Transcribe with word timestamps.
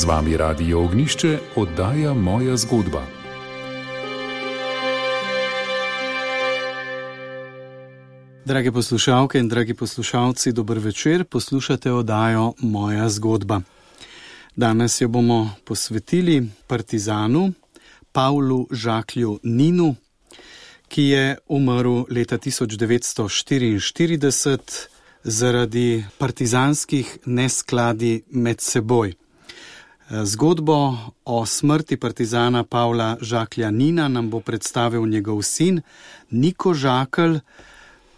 Z 0.00 0.08
vami 0.08 0.32
Radio 0.36 0.80
Ognišče 0.80 1.38
oddaja 1.56 2.14
moja 2.14 2.56
zgodba. 2.56 3.02
Drage 8.44 8.72
poslušalke 8.72 9.38
in 9.38 9.48
dragi 9.48 9.74
poslušalci, 9.74 10.52
dober 10.52 10.78
večer, 10.78 11.24
poslušate 11.24 11.92
oddajo 11.92 12.52
Moja 12.60 13.08
zgodba. 13.08 13.60
Danes 14.56 15.00
jo 15.00 15.08
bomo 15.08 15.50
posvetili 15.64 16.48
partizanu 16.66 17.52
Pavlu 18.12 18.66
Žaklju 18.70 19.40
Ninu, 19.42 19.94
ki 20.88 21.02
je 21.02 21.36
umrl 21.48 22.04
leta 22.10 22.38
1944 22.38 24.86
zaradi 25.24 26.04
partizanskih 26.18 27.18
neskladi 27.26 28.22
med 28.30 28.60
seboj. 28.60 29.14
Zgodbo 30.10 30.96
o 31.24 31.46
smrti 31.46 31.96
partizana 31.96 32.64
Pavla 32.64 33.16
Žaklja 33.20 33.70
Nina 33.70 34.08
nam 34.08 34.30
bo 34.30 34.40
predstavil 34.40 35.06
njegov 35.06 35.42
sin 35.42 35.82
Niko 36.30 36.74
Žakelj, 36.74 37.38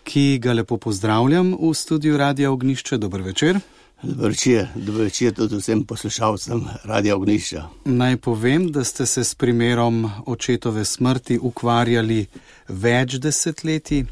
ki 0.05 0.39
ga 0.43 0.53
lepo 0.53 0.77
pozdravljam 0.77 1.53
v 1.61 1.75
studiu 1.75 2.17
Radia 2.17 2.53
Ognišče. 2.53 2.97
Dober 2.99 3.21
večer. 3.21 3.61
Dobro 4.03 4.29
večer, 4.29 4.69
dobro 4.75 5.05
večer 5.05 5.35
tudi 5.35 5.57
vsem 5.57 5.85
poslušalcem 5.85 6.65
Radia 6.85 7.17
Ognišča. 7.17 7.69
Naj 7.85 8.17
povem, 8.17 8.73
da 8.73 8.85
ste 8.85 9.07
se 9.07 9.25
s 9.25 9.35
primerom 9.35 10.11
očetove 10.27 10.85
smrti 10.85 11.39
ukvarjali 11.43 12.27
več 12.69 13.15
desetletij, 13.15 14.05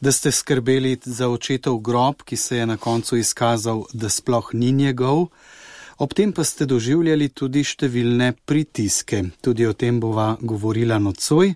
da 0.00 0.12
ste 0.12 0.32
skrbeli 0.32 0.98
za 1.04 1.28
očetov 1.28 1.78
grob, 1.78 2.22
ki 2.24 2.36
se 2.36 2.56
je 2.56 2.66
na 2.66 2.76
koncu 2.76 3.16
izkazal, 3.16 3.84
da 3.92 4.08
sploh 4.08 4.50
ni 4.52 4.72
njegov. 4.72 5.28
Ob 5.98 6.14
tem 6.14 6.32
pa 6.32 6.44
ste 6.44 6.66
doživljali 6.66 7.28
tudi 7.30 7.64
številne 7.64 8.32
pritiske, 8.46 9.24
tudi 9.40 9.66
o 9.66 9.72
tem 9.72 10.00
bova 10.00 10.36
govorila 10.40 10.98
nocoj. 10.98 11.54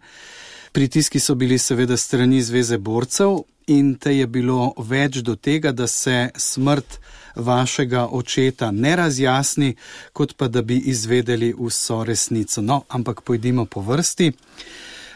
Pritiski 0.73 1.21
so 1.21 1.35
bili 1.35 1.59
seveda 1.59 1.97
strani 1.97 2.43
Zveze 2.43 2.79
borcev 2.79 3.45
in 3.67 3.95
te 3.99 4.17
je 4.17 4.27
bilo 4.27 4.75
več 4.79 5.17
do 5.27 5.37
tega, 5.37 5.73
da 5.73 5.87
se 5.87 6.31
smrt 6.37 7.01
vašega 7.37 8.09
očeta 8.13 8.71
ne 8.71 8.97
razjasni, 8.97 9.75
kot 10.13 10.37
pa 10.37 10.49
da 10.49 10.63
bi 10.63 10.79
izvedeli 10.79 11.55
vso 11.59 12.05
resnico. 12.05 12.63
No, 12.63 12.83
ampak 12.89 13.23
pojdimo 13.23 13.67
po 13.67 13.81
vrsti. 13.81 14.33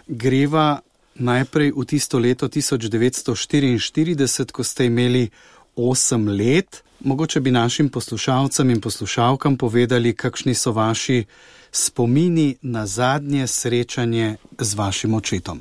Greva 0.08 0.80
najprej 1.14 1.72
v 1.76 1.84
tisto 1.84 2.18
leto 2.18 2.48
1944, 2.48 4.52
ko 4.52 4.64
ste 4.64 4.84
imeli 4.86 5.30
8 5.76 6.38
let. 6.38 6.82
Mogoče 7.00 7.40
bi 7.40 7.50
našim 7.50 7.88
poslušalcem 7.88 8.70
in 8.70 8.80
poslušalkam 8.80 9.56
povedali, 9.56 10.14
kakšni 10.14 10.54
so 10.54 10.72
vaši 10.72 11.24
spomini 11.72 12.56
na 12.62 12.86
zadnje 12.86 13.46
srečanje 13.46 14.36
z 14.58 14.74
vašim 14.74 15.14
očetom. 15.14 15.60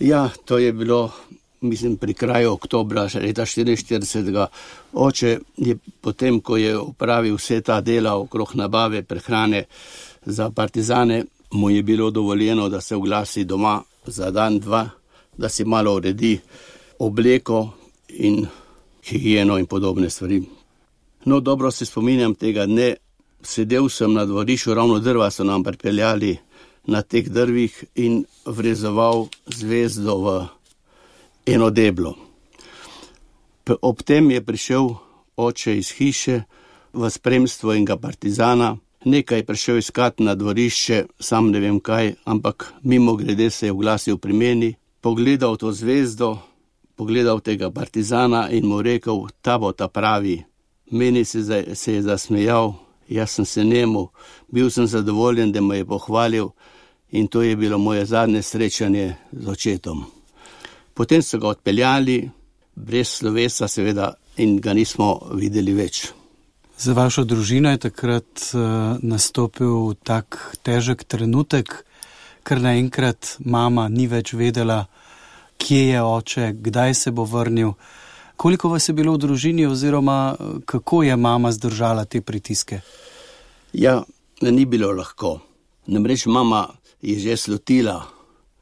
Ja, 0.00 0.30
to 0.44 0.58
je 0.58 0.72
bilo 0.72 1.10
mislim, 1.60 1.96
pri 1.96 2.14
kraju 2.14 2.52
oktobra 2.52 3.02
leta 3.02 3.42
1944. 3.42 4.46
Oče 4.92 5.38
je 5.56 5.76
potem, 6.00 6.40
ko 6.40 6.56
je 6.56 6.78
upravil 6.78 7.36
vse 7.36 7.60
ta 7.60 7.80
dela 7.80 8.14
okrog 8.16 8.54
nabave 8.54 9.02
prehrane 9.02 9.64
za 10.24 10.50
partizane, 10.50 11.24
mu 11.50 11.70
je 11.70 11.82
bilo 11.82 12.10
dovoljeno, 12.10 12.68
da 12.68 12.80
se 12.80 12.96
oglasi 12.96 13.44
doma 13.44 13.82
za 14.06 14.30
dan, 14.30 14.58
dva, 14.58 14.88
da 15.36 15.48
si 15.48 15.64
malo 15.64 15.94
uredi 15.94 16.38
obleko 16.98 17.68
in 18.08 18.46
higieno 19.08 19.58
in 19.58 19.66
podobne 19.66 20.10
stvari. 20.10 20.42
No, 21.24 21.40
dobro 21.40 21.70
se 21.70 21.86
spominjam 21.86 22.34
tega 22.34 22.66
dne, 22.66 22.94
sedel 23.42 23.88
sem 23.88 24.12
na 24.12 24.24
dvorišču, 24.24 24.74
ravno 24.74 24.98
drva 24.98 25.30
so 25.30 25.44
nam 25.44 25.64
pripeljali 25.64 26.36
na 26.86 27.02
teh 27.02 27.28
drvih 27.28 27.84
in 27.94 28.24
vrezoval 28.46 29.26
zvezdo 29.46 30.16
v 30.16 30.46
eno 31.46 31.70
deblo. 31.70 32.14
Ob 33.82 34.02
tem 34.02 34.30
je 34.30 34.44
prišel 34.44 34.94
oče 35.36 35.76
iz 35.78 35.92
hiše 35.92 36.42
v 36.92 37.10
spremstvo 37.10 37.74
enega 37.74 37.96
partizana, 37.96 38.76
nekaj 39.04 39.38
je 39.38 39.44
prišel 39.44 39.78
iskat 39.78 40.20
na 40.20 40.34
dvorišče, 40.34 41.04
sam 41.20 41.50
ne 41.50 41.60
vem 41.60 41.80
kaj, 41.80 42.14
ampak 42.24 42.72
mimo 42.82 43.16
grede 43.16 43.50
se 43.50 43.66
je 43.66 43.72
oglasil 43.72 44.18
pri 44.18 44.32
meni, 44.32 44.74
pogledal 45.00 45.56
to 45.56 45.72
zvezdo, 45.72 46.38
pogledal 46.98 47.40
tega 47.40 47.70
partizana 47.70 48.48
in 48.50 48.66
mu 48.66 48.82
rekel: 48.82 49.28
Ta 49.42 49.58
bo 49.58 49.72
ta 49.72 49.88
pravi. 49.88 50.42
Meni 50.90 51.24
se, 51.24 51.40
se 51.74 51.94
je 51.94 52.02
zasmejal, 52.02 52.74
jaz 53.08 53.30
sem 53.30 53.44
se 53.44 53.64
njemu, 53.64 54.08
bil 54.48 54.70
sem 54.70 54.86
zadovoljen, 54.86 55.52
da 55.52 55.60
me 55.60 55.76
je 55.76 55.84
pohvalil, 55.84 56.48
in 57.10 57.28
to 57.28 57.42
je 57.42 57.56
bilo 57.56 57.78
moje 57.78 58.06
zadnje 58.06 58.42
srečanje 58.42 59.14
z 59.32 59.48
očetom. 59.48 60.04
Potem 60.94 61.22
so 61.22 61.38
ga 61.38 61.48
odpeljali, 61.48 62.30
brez 62.74 63.08
slovesa, 63.08 63.68
seveda, 63.68 64.14
in 64.36 64.56
ga 64.60 64.72
nismo 64.72 65.18
videli 65.34 65.74
več. 65.74 66.08
Za 66.78 66.94
vašo 66.94 67.24
družino 67.24 67.70
je 67.70 67.78
takrat 67.88 68.50
uh, 68.54 68.96
nastopil 69.02 69.94
tak 70.06 70.38
težek 70.62 71.04
trenutek, 71.04 71.72
ker 72.46 72.62
naenkrat 72.62 73.36
mama 73.44 73.88
ni 73.88 74.06
več 74.06 74.32
vedela, 74.38 74.86
kje 75.58 75.88
je 75.88 76.02
oče, 76.02 76.52
kdaj 76.52 76.94
se 76.94 77.10
bo 77.10 77.24
vrnil. 77.24 77.72
Koliko 78.36 78.68
vas 78.68 78.88
je 78.88 78.92
bilo 78.92 79.12
v 79.12 79.18
družini, 79.18 79.66
oziroma 79.66 80.36
kako 80.64 81.02
je 81.02 81.16
mama 81.16 81.52
zdržala 81.52 82.04
te 82.04 82.20
pritiske? 82.20 82.80
Ja, 83.72 84.02
ni 84.40 84.64
bilo 84.64 84.92
lahko. 84.92 85.40
Namreč 85.86 86.26
mama 86.26 86.68
je 87.02 87.18
že 87.18 87.36
slotila 87.36 88.02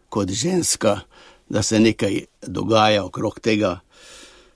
kot 0.08 0.30
ženska, 0.30 1.00
da 1.48 1.62
se 1.62 1.80
nekaj 1.80 2.24
dogaja 2.42 3.04
okrog 3.04 3.40
tega, 3.40 3.80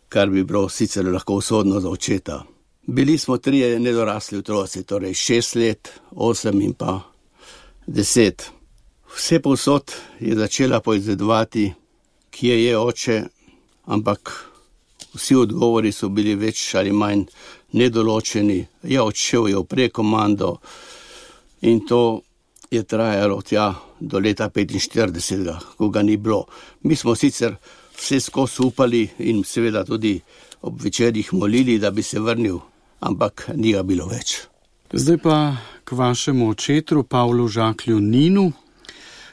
kar 0.09 0.31
bi 0.31 0.45
bilo 0.45 0.69
sicer 0.69 1.07
lahko 1.07 1.35
usodno 1.35 1.81
za 1.81 1.91
očeta. 1.91 2.43
Bili 2.87 3.19
smo 3.19 3.37
trije 3.39 3.79
nedorasli 3.81 4.39
otroci, 4.39 4.83
torej 4.83 5.15
šest 5.15 5.55
let, 5.55 5.93
osem 6.11 6.61
in 6.61 6.73
pa 6.73 7.01
deset. 7.87 8.51
Vse 9.17 9.41
posod 9.43 9.93
je 10.21 10.37
začela 10.37 10.81
poizvedovati, 10.81 11.73
kje 12.31 12.65
je 12.65 12.79
oče, 12.79 13.23
ampak 13.87 14.33
vsi 15.15 15.35
odgovori 15.35 15.93
so 15.93 16.09
bili 16.09 16.35
več 16.35 16.75
ali 16.75 16.93
manj 16.93 17.27
nedoločeni. 17.73 18.61
Ja, 18.83 19.05
odšel 19.05 19.49
je 19.49 19.59
v 19.59 19.65
prekomando 19.65 20.59
in 21.63 21.85
to 21.87 22.23
je 22.71 22.83
trajalo 22.83 23.43
tja 23.43 23.75
do 24.01 24.19
leta 24.19 24.49
45, 24.49 25.77
ko 25.77 25.89
ga 25.89 26.03
ni 26.03 26.17
bilo. 26.17 26.47
Mi 26.83 26.97
smo 26.97 27.15
sicer 27.15 27.57
vse 27.97 28.21
skozi 28.21 28.63
upali 28.63 29.09
in 29.19 29.45
seveda 29.45 29.85
tudi 29.85 30.21
ob 30.63 30.81
večerjih 30.83 31.33
molili, 31.33 31.79
da 31.79 31.91
bi 31.91 32.03
se 32.03 32.21
vrnil, 32.21 32.59
ampak 33.01 33.51
ni 33.55 33.73
ga 33.73 33.83
bilo 33.83 34.07
več. 34.07 34.41
Zdaj 34.93 35.19
pa 35.19 35.57
k 35.85 35.93
vašemu 35.97 36.49
očetu, 36.51 37.03
Pavlu 37.03 37.49
Žaklju 37.49 38.01
Ninu. 38.01 38.53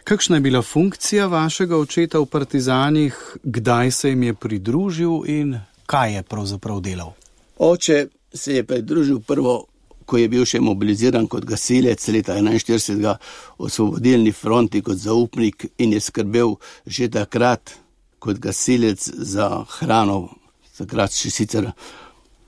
Kakšna 0.07 0.37
je 0.37 0.41
bila 0.41 0.61
funkcija 0.61 1.25
vašega 1.27 1.77
očeta 1.77 2.19
v 2.19 2.25
Partizanih, 2.25 3.15
kdaj 3.43 3.91
se 3.91 4.09
jim 4.09 4.23
je 4.23 4.33
pridružil 4.33 5.25
in 5.27 5.59
kaj 5.85 6.13
je 6.15 6.23
pravzaprav 6.23 6.79
delal? 6.79 7.11
Oče 7.57 8.07
se 8.33 8.55
je 8.55 8.63
pridružil 8.63 9.19
prvo 9.19 9.65
ko 10.05 10.17
je 10.17 10.29
bil 10.31 10.45
še 10.47 10.61
mobiliziran 10.63 11.27
kot 11.27 11.43
gasilec 11.45 12.07
leta 12.07 12.37
1941 12.39 13.03
v 13.03 13.67
osvobodilni 13.67 14.31
fronti 14.31 14.81
kot 14.81 14.95
zaupnik 14.95 15.67
in 15.77 15.97
je 15.97 15.99
skrbel 15.99 16.55
že 16.85 17.09
takrat 17.11 17.75
kot 18.19 18.39
gasilec 18.39 19.03
za 19.03 19.65
hrano, 19.77 20.29
takrat 20.77 21.11
še 21.11 21.29
sicer 21.29 21.67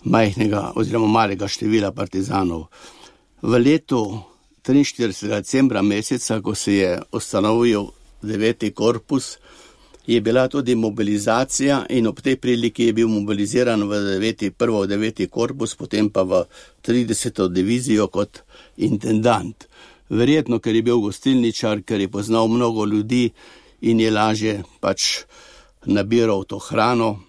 majhnega 0.04 0.72
oziroma 0.80 1.12
malega 1.12 1.48
števila 1.48 1.92
partizanov. 1.92 2.70
V 3.44 3.60
letu 3.60 4.00
43. 4.70 5.28
decembra 5.28 5.82
meseca, 5.82 6.42
ko 6.42 6.54
se 6.56 6.74
je 6.74 7.02
ustanovil 7.12 7.88
deveti 8.22 8.72
korpus, 8.72 9.38
je 10.08 10.22
bila 10.22 10.48
tudi 10.48 10.76
mobilizacija 10.76 11.86
in 11.90 12.08
ob 12.08 12.22
tej 12.22 12.36
priliki 12.36 12.86
je 12.86 12.94
bil 12.94 13.08
mobiliziran 13.08 13.84
v 13.84 14.02
9. 14.20 14.52
prvo 14.52 14.86
9. 14.86 15.28
korpus, 15.28 15.74
potem 15.76 16.10
pa 16.10 16.22
v 16.24 16.44
30. 16.86 17.50
divizijo 17.50 18.08
kot 18.08 18.44
intendant. 18.78 19.66
Verjetno, 20.10 20.60
ker 20.60 20.76
je 20.76 20.84
bil 20.86 21.02
gostilničar, 21.02 21.82
ker 21.82 22.02
je 22.02 22.12
poznal 22.12 22.48
mnogo 22.48 22.86
ljudi 22.86 23.32
in 23.82 24.00
je 24.00 24.12
lažje 24.12 24.64
pač 24.80 25.26
nabiral 25.86 26.46
to 26.46 26.60
hrano, 26.60 27.20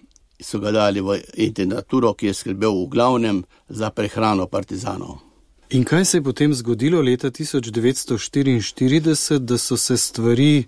so 0.41 0.59
ga 0.59 0.71
dali 0.71 1.01
v 1.01 1.17
intendaturo, 1.33 2.13
ki 2.13 2.29
je 2.29 2.33
skrbel 2.33 2.83
v 2.85 2.87
glavnem 2.89 3.43
za 3.69 3.89
prehrano 3.89 4.45
partizanov. 4.45 5.30
In 5.71 5.83
kaj 5.83 6.05
se 6.05 6.17
je 6.17 6.23
potem 6.23 6.53
zgodilo 6.53 7.01
leta 7.01 7.31
1944, 7.31 9.39
da 9.39 9.57
so 9.57 9.77
se 9.77 9.97
stvari 9.97 10.63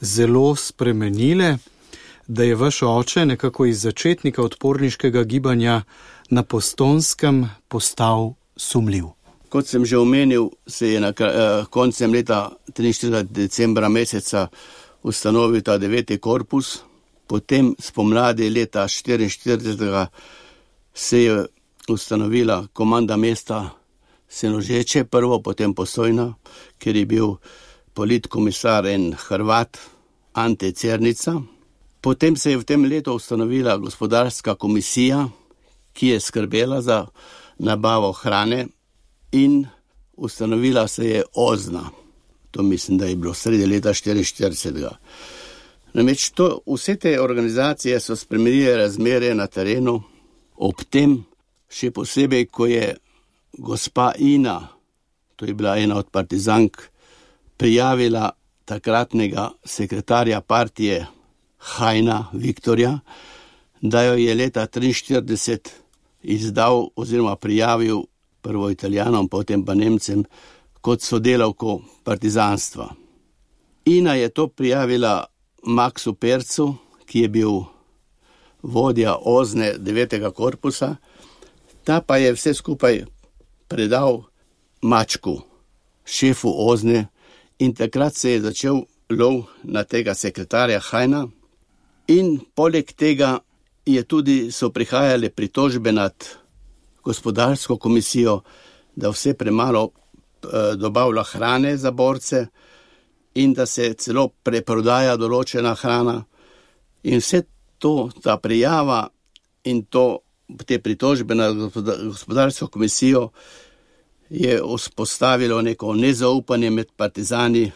zelo 0.00 0.56
spremenile, 0.56 1.58
da 2.26 2.42
je 2.42 2.54
vaš 2.54 2.82
oče 2.82 3.26
nekako 3.26 3.66
iz 3.66 3.82
začetnika 3.82 4.42
odporniškega 4.42 5.24
gibanja 5.24 5.82
na 6.30 6.42
postonskem 6.42 7.50
postal 7.68 8.32
sumljiv. 8.56 9.04
Kot 9.48 9.66
sem 9.66 9.84
že 9.84 9.98
omenil, 9.98 10.48
se 10.66 10.92
je 10.92 11.00
na 11.00 11.08
uh, 11.08 11.14
koncem 11.70 12.12
leta 12.12 12.50
43. 12.68 13.22
decembra 13.22 13.88
meseca 13.88 14.48
ustanovil 15.02 15.62
ta 15.62 15.78
deveti 15.78 16.18
korpus, 16.18 16.78
potem 17.26 17.74
spomladi 17.78 18.50
leta 18.50 18.88
44. 18.88 20.06
se 20.94 21.22
je 21.22 21.46
ustanovila 21.88 22.66
komanda 22.72 23.16
mesta 23.16 23.77
Senožeče, 24.28 25.04
prvo, 25.04 25.40
potem 25.42 25.74
posojna, 25.74 26.34
ker 26.78 26.96
je 26.96 27.06
bil 27.06 27.36
politkomisar 27.94 28.86
in 28.86 29.14
Hrvat 29.18 29.78
Ante 30.32 30.72
Cernica. 30.72 31.40
Potem 32.00 32.36
se 32.36 32.50
je 32.50 32.58
v 32.58 32.64
tem 32.64 32.84
letu 32.84 33.14
ustanovila 33.16 33.76
gospodarska 33.76 34.54
komisija, 34.54 35.28
ki 35.92 36.06
je 36.14 36.20
skrbela 36.20 36.80
za 36.82 37.06
nabavo 37.58 38.12
hrane 38.12 38.66
in 39.32 39.66
ustanovila 40.16 40.88
se 40.88 41.08
je 41.08 41.22
Ozna. 41.34 41.90
To 42.50 42.62
mislim, 42.62 42.98
da 42.98 43.06
je 43.06 43.16
bilo 43.16 43.34
sredi 43.34 43.66
leta 43.66 43.88
1944. 43.88 44.88
Namreč 45.92 46.30
to, 46.30 46.60
vse 46.66 46.96
te 46.96 47.20
organizacije 47.20 48.00
so 48.00 48.16
spremenile 48.16 48.76
razmere 48.76 49.34
na 49.34 49.46
terenu, 49.46 50.02
ob 50.56 50.84
tem 50.90 51.24
še 51.70 51.90
posebej, 51.90 52.46
ko 52.46 52.66
je 52.66 52.96
gospa 53.58 54.12
Ina, 54.18 54.68
to 55.36 55.44
je 55.44 55.54
bila 55.54 55.76
ena 55.76 55.98
od 55.98 56.10
partizank, 56.10 56.76
prijavila 57.56 58.30
takratnega 58.64 59.50
sekretarja 59.64 60.40
partije 60.40 61.06
Hajna 61.58 62.26
Viktorja, 62.32 62.98
da 63.80 64.02
jo 64.02 64.14
je 64.14 64.34
leta 64.34 64.66
1943 64.66 65.58
izdal 66.22 66.88
oziroma 66.96 67.36
prijavil 67.36 68.02
prvo 68.40 68.70
italijanom, 68.70 69.28
potem 69.28 69.64
pa 69.64 69.74
Nemcem 69.74 70.24
kot 70.80 71.02
sodelavko 71.02 71.80
partizanstva. 72.04 72.94
Ina 73.84 74.14
je 74.14 74.28
to 74.28 74.48
prijavila 74.48 75.24
Maksu 75.62 76.14
Percu, 76.14 76.74
ki 77.06 77.20
je 77.20 77.28
bil 77.28 77.50
vodja 78.62 79.16
ozne 79.20 79.74
9. 79.78 80.32
korpusa, 80.32 80.96
ta 81.84 82.00
pa 82.00 82.16
je 82.16 82.32
vse 82.32 82.54
skupaj 82.54 83.04
predal 83.68 84.22
mačku, 84.82 85.40
šefu 86.04 86.52
ozne, 86.68 87.08
in 87.58 87.74
takrat 87.74 88.14
se 88.14 88.30
je 88.30 88.40
začel 88.40 88.82
lov 89.10 89.44
na 89.62 89.84
tega 89.84 90.14
sekretarja 90.14 90.80
Hajna, 90.80 91.26
in 92.08 92.38
poleg 92.54 92.92
tega 92.96 93.38
tudi 94.06 94.52
so 94.52 94.70
prihajale 94.70 95.30
pritožbe 95.30 95.92
nad 95.92 96.14
gospodarsko 97.04 97.76
komisijo, 97.76 98.42
da 98.96 99.08
vse 99.10 99.34
premalo 99.34 99.88
eh, 99.88 100.76
dobavlja 100.76 101.22
hrane 101.22 101.76
za 101.76 101.90
borce 101.90 102.46
in 103.34 103.54
da 103.54 103.66
se 103.66 103.94
celo 103.94 104.28
preprodaja 104.42 105.16
določena 105.16 105.74
hrana. 105.74 106.24
In 107.04 107.22
vse 107.22 107.42
to, 107.78 108.10
ta 108.22 108.36
prijava 108.36 109.08
in 109.64 109.84
to, 109.86 110.18
te 110.66 110.78
pritožbe 110.78 111.34
na 111.34 111.50
gospodarsko 111.52 112.66
komisijo 112.66 113.28
je 114.30 114.60
vzpostavilo 114.76 115.62
neko 115.62 115.94
nezaupanje 115.94 116.70
med 116.70 116.86
partizani 116.96 117.70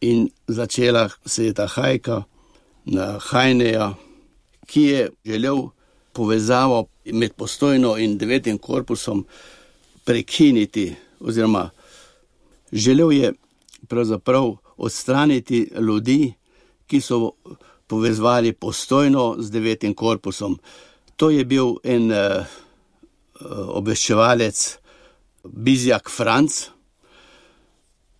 in 0.00 0.28
začela 0.46 1.08
se 1.26 1.44
je 1.44 1.54
ta 1.54 1.66
hajka 1.66 2.22
na 2.84 3.18
Hajneja, 3.18 3.94
ki 4.66 4.82
je 4.82 5.10
želel 5.24 5.68
povezavo 6.12 6.86
med 7.04 7.32
postojno 7.32 7.96
in 7.98 8.18
devetim 8.18 8.58
korpusom 8.58 9.26
prekiniti, 10.04 10.94
oziroma 11.20 11.70
želel 12.72 13.12
je 13.12 13.32
pravzaprav 13.88 14.56
odstraniti 14.76 15.70
ljudi, 15.80 16.32
ki 16.86 17.00
so 17.00 17.30
povezovali 17.86 18.52
postojno 18.52 19.36
z 19.38 19.50
devetim 19.50 19.94
korpusom. 19.94 20.58
To 21.16 21.30
je 21.30 21.44
bil 21.44 21.76
en 21.84 22.10
uh, 22.10 22.46
obveščevalec 23.78 24.62
Bizjak 25.44 26.10
Franc, 26.10 26.70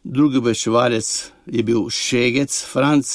drugi 0.04 0.38
obveščevalec 0.38 1.08
je 1.50 1.62
bil 1.66 1.88
Šegec 1.90 2.54
Franc, 2.70 3.10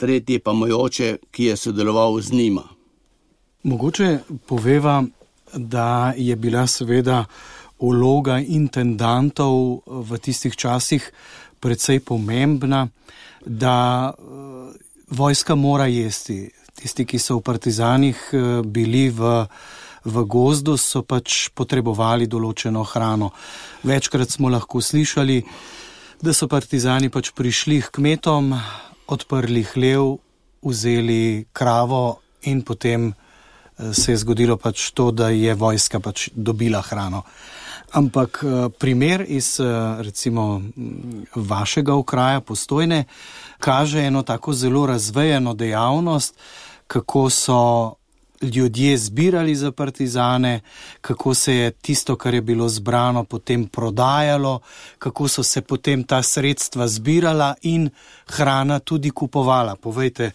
tretji 0.00 0.40
pa 0.42 0.54
moj 0.56 0.72
oče, 0.74 1.10
ki 1.30 1.52
je 1.52 1.56
sodeloval 1.56 2.18
z 2.20 2.32
njima. 2.32 2.64
Mogoče 3.62 4.18
poveva, 4.46 5.04
da 5.54 6.14
je 6.16 6.36
bila 6.36 6.66
seveda 6.66 7.24
vloga 7.78 8.38
intendantov 8.40 9.82
v 9.86 10.18
tistih 10.18 10.56
časih 10.56 11.10
precej 11.60 12.00
pomembna, 12.00 12.88
da 13.46 14.10
uh, 14.10 14.74
vojska 15.10 15.54
mora 15.54 15.86
jesti. 15.86 16.50
Tisti, 16.78 17.04
ki 17.04 17.18
so 17.20 17.38
v 17.38 17.46
partizanih 17.46 18.18
uh, 18.32 18.60
bili 18.64 19.10
v, 19.12 19.46
v 20.04 20.24
gozdu, 20.24 20.76
so 20.80 21.04
pač 21.04 21.52
potrebovali 21.54 22.26
določeno 22.26 22.84
hrano. 22.94 23.32
Večkrat 23.84 24.32
smo 24.32 24.52
lahko 24.52 24.80
slišali, 24.80 25.42
da 26.22 26.32
so 26.32 26.48
partizani 26.48 27.10
pač 27.10 27.32
prišli 27.34 27.82
k 27.82 27.98
kmetom, 27.98 28.54
odprli 29.12 29.66
hlev, 29.74 30.16
vzeli 30.62 31.50
kravo 31.52 32.22
in 32.46 32.62
potem 32.62 33.10
se 33.92 34.12
je 34.12 34.16
zgodilo 34.16 34.56
pač 34.56 34.90
to, 34.94 35.10
da 35.10 35.28
je 35.28 35.54
vojska 35.54 36.00
pač 36.00 36.28
dobila 36.34 36.82
hrano. 36.82 37.24
Ampak 37.92 38.40
eh, 38.44 38.68
primer 38.78 39.24
iz 39.28 39.60
eh, 39.60 39.66
recimo 40.00 40.62
vašega 41.34 41.94
okraja 41.94 42.40
postojne 42.40 43.04
kaže 43.62 44.00
eno 44.00 44.22
tako 44.22 44.52
zelo 44.52 44.86
razvejeno 44.86 45.54
dejavnost, 45.54 46.34
kako 46.86 47.30
so 47.30 47.94
ljudje 48.42 48.96
zbirali 48.98 49.54
za 49.54 49.72
partizane, 49.72 50.60
kako 51.00 51.34
se 51.34 51.54
je 51.54 51.70
tisto, 51.70 52.16
kar 52.16 52.34
je 52.34 52.40
bilo 52.40 52.68
zbrano, 52.68 53.24
potem 53.24 53.66
prodajalo, 53.66 54.60
kako 54.98 55.28
so 55.28 55.42
se 55.42 55.60
potem 55.62 56.04
ta 56.04 56.22
sredstva 56.22 56.88
zbirala 56.88 57.54
in 57.62 57.90
hrana 58.26 58.78
tudi 58.78 59.10
kupovala. 59.10 59.76
Povejte 59.76 60.30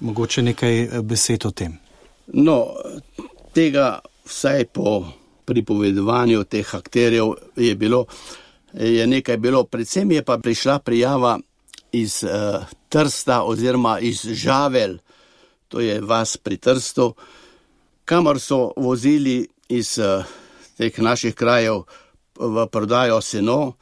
mogoče 0.00 0.42
nekaj 0.42 0.82
eh, 0.82 1.02
besed 1.02 1.46
o 1.46 1.50
tem. 1.50 1.76
No, 2.32 2.64
tega 3.52 3.98
vsaj 4.24 4.64
po 4.72 5.04
pripovedovanju 5.44 6.44
teh 6.44 6.74
akterjev 6.74 7.34
je 7.56 7.74
bilo, 7.74 8.06
je 8.72 9.06
nekaj 9.06 9.36
bilo, 9.36 9.64
predvsem 9.64 10.10
je 10.10 10.24
pa 10.24 10.38
prišla 10.38 10.78
prijava 10.78 11.38
iz 11.92 12.22
uh, 12.24 12.64
Trsta 12.88 13.42
oziroma 13.42 13.98
iz 14.00 14.22
Žavel, 14.22 14.98
to 15.68 15.80
je 15.80 16.00
vas 16.00 16.36
pri 16.36 16.56
Trstu, 16.56 17.14
kamor 18.04 18.40
so 18.40 18.72
vozili 18.76 19.48
iz 19.68 19.98
uh, 19.98 20.24
teh 20.78 20.98
naših 20.98 21.34
krajev 21.34 21.84
v 22.38 22.66
prodajo 22.66 23.20
seno 23.20 23.72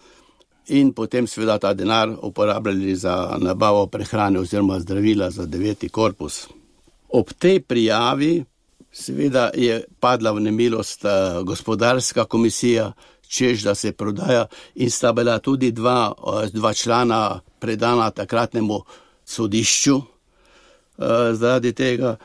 in 0.68 0.92
potem 0.92 1.26
seveda 1.26 1.58
ta 1.58 1.72
denar 1.74 2.10
uporabljali 2.22 2.96
za 2.96 3.36
nabavo 3.38 3.86
prehrane 3.86 4.40
oziroma 4.40 4.80
zdravila 4.80 5.30
za 5.30 5.46
deveti 5.46 5.88
korpus. 5.88 6.48
Ob 7.08 7.32
tej 7.38 7.60
prijavi, 7.60 8.44
seveda, 8.92 9.50
je 9.54 9.84
padla 10.00 10.32
v 10.32 10.40
nemilost 10.40 11.04
uh, 11.04 11.42
gospodarska 11.44 12.24
komisija, 12.24 12.92
čež 13.28 13.62
da 13.62 13.74
se 13.74 13.92
prodaja, 13.92 14.46
in 14.74 14.90
sta 14.90 15.12
bila 15.12 15.38
tudi 15.38 15.70
dva, 15.72 16.12
dva 16.52 16.74
člana 16.74 17.40
predana 17.58 18.10
takratnemu 18.10 18.80
sodišču 19.24 19.96
uh, 19.96 20.04
zaradi 21.32 21.72
tega. 21.72 22.16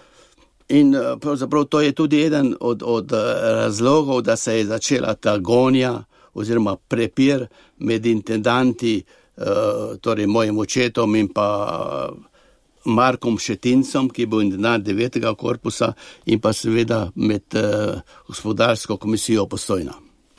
In 0.69 0.95
pravzaprav 1.21 1.65
to 1.65 1.81
je 1.81 1.91
tudi 1.91 2.23
eden 2.23 2.55
od, 2.59 2.83
od 2.85 3.11
razlogov, 3.43 4.21
da 4.21 4.35
se 4.35 4.57
je 4.57 4.65
začela 4.65 5.13
ta 5.13 5.37
gonja 5.37 6.03
oziroma 6.33 6.75
prepir 6.75 7.47
med 7.77 8.05
intendanti, 8.05 9.03
torej 10.01 10.27
mojim 10.27 10.57
očetom 10.57 11.15
in 11.15 11.27
pa 11.33 12.09
Markom 12.85 13.37
Šetincem, 13.39 14.09
ki 14.09 14.25
bo 14.25 14.41
intendant 14.41 14.83
devetega 14.85 15.33
korpusa, 15.35 15.93
in 16.25 16.39
pa 16.39 16.53
seveda 16.53 17.07
med 17.15 17.55
gospodarsko 18.27 18.97
komisijo 18.97 19.45
postojna. 19.47 19.93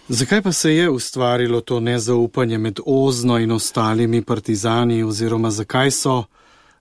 Zakaj 0.09 0.43
pa 0.43 0.53
se 0.53 0.75
je 0.75 0.91
ustvarilo 0.91 1.61
to 1.61 1.81
nezaupanje 1.81 2.59
med 2.59 2.81
Ozno 2.87 3.39
in 3.39 3.53
ostalimi 3.53 4.23
partizani, 4.23 5.03
oziroma 5.03 5.51
zakaj 5.51 5.91
so 5.91 6.25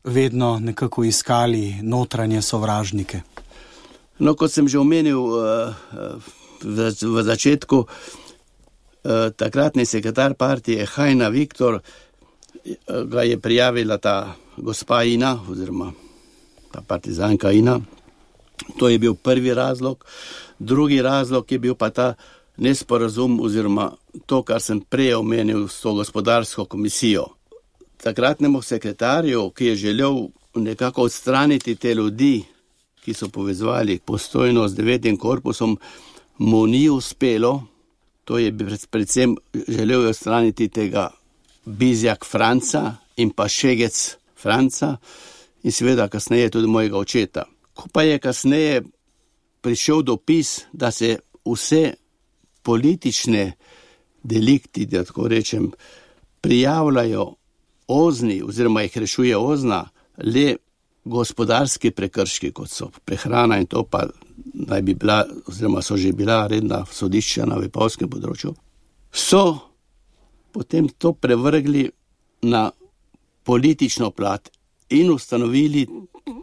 vedno 0.04 0.60
nekako 0.60 1.04
iskali 1.04 1.76
notranje 1.82 2.42
sovražnike? 2.42 3.22
No, 4.20 4.36
kot 4.36 4.52
sem 4.52 4.68
že 4.68 4.80
omenil 4.80 5.20
uh, 5.20 5.74
v, 6.64 6.92
v 7.02 7.24
začetku, 7.24 7.78
uh, 7.78 7.88
takratni 9.36 9.86
sekretar 9.86 10.34
partije 10.34 10.86
Hajna 10.86 11.28
Viktor 11.28 11.80
ga 13.06 13.24
je 13.24 13.40
prijavila 13.40 13.98
ta 13.98 14.36
gospa 14.58 15.04
Ina, 15.04 15.40
oziroma 15.50 15.92
ta 16.72 16.82
partizanka 16.88 17.52
Ina. 17.52 17.80
To 18.80 18.90
je 18.90 19.00
bil 19.00 19.16
prvi 19.16 19.54
razlog. 19.54 20.06
Drugi 20.60 21.02
razlog 21.02 21.52
je 21.52 21.60
bil 21.60 21.76
pa 21.76 21.90
ta, 21.90 22.14
nesporazum 22.58 23.40
oziroma 23.40 23.92
to, 24.26 24.44
kar 24.44 24.62
sem 24.62 24.82
prej 24.82 25.16
omenil 25.16 25.68
s 25.68 25.82
to 25.82 25.94
gospodarsko 25.94 26.66
komisijo. 26.66 27.26
Takratnemu 28.04 28.62
sekretarju, 28.62 29.50
ki 29.50 29.66
je 29.66 29.76
želel 29.76 30.28
nekako 30.56 31.02
odstraniti 31.02 31.76
te 31.76 31.94
ljudi, 31.94 32.44
ki 33.04 33.14
so 33.14 33.28
povezovali 33.30 34.00
postojno 34.06 34.68
z 34.68 34.76
devetim 34.76 35.18
korpusom, 35.18 35.78
mu 36.38 36.68
ni 36.68 36.90
uspelo, 36.90 37.64
to 38.24 38.38
je 38.38 38.54
predvsem 38.92 39.36
želel 39.68 40.08
odstraniti 40.08 40.68
tega 40.68 41.10
Bizjak 41.66 42.26
Franca 42.26 42.96
in 43.18 43.30
pa 43.30 43.48
Šegec 43.48 44.16
Franca 44.36 44.98
in 45.64 45.72
seveda 45.72 46.08
kasneje 46.08 46.50
tudi 46.50 46.68
mojega 46.68 46.98
očeta. 46.98 47.44
Ko 47.74 47.88
pa 47.92 48.04
je 48.04 48.20
kasneje 48.20 48.84
prišel 49.62 50.02
dopis, 50.02 50.62
da 50.74 50.92
se 50.92 51.20
vse 51.46 51.94
politične 52.64 53.52
delikti, 54.24 54.86
da 54.86 55.04
tako 55.04 55.28
rečem, 55.28 55.72
prijavljajo 56.42 57.34
ozni 57.88 58.42
oziroma 58.42 58.82
jih 58.82 58.98
rešuje 58.98 59.38
ozna, 59.38 59.90
le 60.18 60.56
gospodarski 61.06 61.92
prekrški, 61.92 62.52
kot 62.52 62.70
so 62.72 62.90
prehrana 63.06 63.60
in 63.60 63.68
to 63.68 63.84
pa 63.84 64.06
naj 64.54 64.82
bi 64.82 64.94
bila, 64.94 65.26
oziroma 65.48 65.82
so 65.82 65.98
že 65.98 66.12
bila 66.12 66.48
redna 66.48 66.86
sodišča 66.86 67.46
na 67.46 67.60
vipavskem 67.60 68.10
področju, 68.10 68.54
so 69.12 69.44
potem 70.52 70.88
to 70.98 71.14
prevrgli 71.14 71.90
na 72.44 72.70
politično 73.44 74.12
plat 74.12 74.50
in 74.90 75.12
ustanovili 75.12 75.88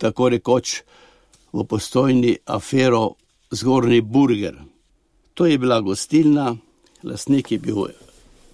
tako 0.00 0.28
rekoč 0.28 0.82
v 1.52 1.64
postojni 1.64 2.36
afero 2.46 3.14
Zgornji 3.50 4.00
Burger. 4.00 4.54
To 5.40 5.46
je 5.46 5.58
bila 5.58 5.80
gostilna, 5.80 6.56
lastnik 7.02 7.52
je 7.52 7.58
bil 7.58 7.76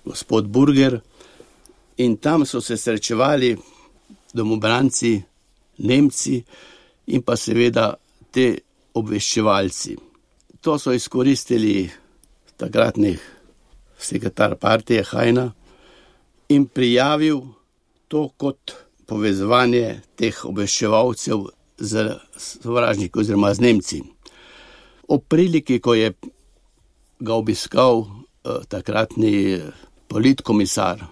gospod 0.05 0.47
Burger 0.47 1.01
in 1.97 2.17
tam 2.17 2.47
so 2.47 2.61
se 2.61 2.77
srečevali 2.77 3.57
domobranci, 4.35 5.23
Nemci 5.79 6.45
in 7.07 7.23
pa 7.23 7.37
seveda 7.37 7.95
te 8.31 8.59
obveščevalci. 8.95 9.97
To 10.61 10.79
so 10.79 10.93
izkoristili 10.93 11.91
takratni 12.57 13.17
sekretar 13.99 14.55
partije 14.55 15.03
Hajna 15.03 15.51
in 16.49 16.69
prijavil 16.69 17.43
to 18.09 18.29
kot 18.37 18.77
povezovanje 19.07 20.01
teh 20.15 20.45
obveščevalcev 20.45 21.45
z 21.79 22.09
sovražniki 22.37 23.19
oziroma 23.19 23.55
z 23.55 23.61
Nemci. 23.61 24.03
Ob 25.09 25.27
priliki, 25.29 25.81
ko 25.81 25.95
je 25.95 26.15
ga 27.19 27.35
obiskal 27.35 28.05
eh, 28.45 28.65
takratni 28.69 29.61
politkomisar 30.09 31.05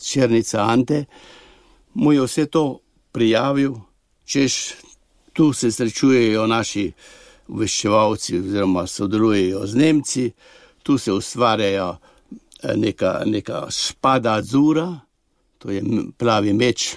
Črnica 0.00 0.62
Ante, 0.62 1.04
mu 1.94 2.12
je 2.12 2.22
vse 2.24 2.46
to 2.46 2.78
prijavil, 3.12 3.74
češ 4.24 4.74
tu 5.32 5.52
se 5.52 5.70
srečujejo 5.72 6.46
naši 6.46 6.92
obveščevalci 7.48 8.38
oziroma 8.38 8.86
sodelujejo 8.86 9.66
z 9.66 9.74
Nemci, 9.74 10.32
tu 10.82 10.98
se 10.98 11.12
ustvarjajo 11.12 11.96
eh, 12.62 12.76
neka, 12.76 13.22
neka 13.26 13.66
spada 13.70 14.42
zura, 14.42 15.00
to 15.58 15.70
je 15.70 15.82
plavi 16.18 16.52
meč, 16.52 16.96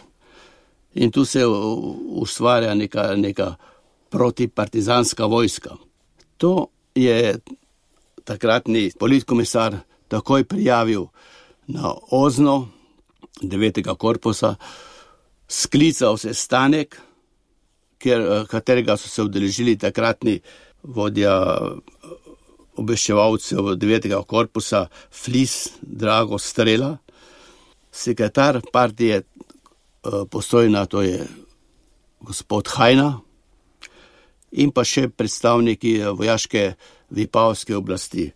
in 0.93 1.11
tu 1.11 1.25
se 1.25 1.45
ustvarja 1.45 2.75
neka, 2.75 3.15
neka 3.15 3.55
protipartizanska 4.09 5.25
vojska. 5.25 5.75
To 6.37 6.67
je 6.95 7.39
takratni 8.23 8.91
politkomisar 8.99 9.77
takoj 10.07 10.43
prijavil 10.43 11.07
na 11.67 11.93
ozno 12.11 12.67
9. 13.41 13.95
korpusa, 13.97 14.55
sklical 15.47 16.17
se 16.17 16.33
stanek, 16.33 16.97
ker, 17.97 18.21
eh, 18.21 18.45
katerega 18.49 18.97
so 18.97 19.09
se 19.09 19.21
udeležili 19.23 19.77
takratni 19.77 20.39
vodja 20.83 21.33
eh, 21.33 22.17
obveščevalcev 22.75 23.75
9. 23.77 24.23
korpusa 24.27 24.87
Flis 25.11 25.73
Drago 25.81 26.37
Strela, 26.37 26.97
sekretar 27.91 28.61
partije 28.71 29.23
eh, 29.23 29.25
postojna, 30.29 30.85
to 30.85 31.01
je 31.01 31.27
gospod 32.21 32.67
Hajna 32.67 33.19
in 34.51 34.71
pa 34.71 34.83
še 34.85 35.07
predstavniki 35.09 35.97
vojaške 36.13 36.73
vipavske 37.13 37.75
oblasti. 37.75 38.31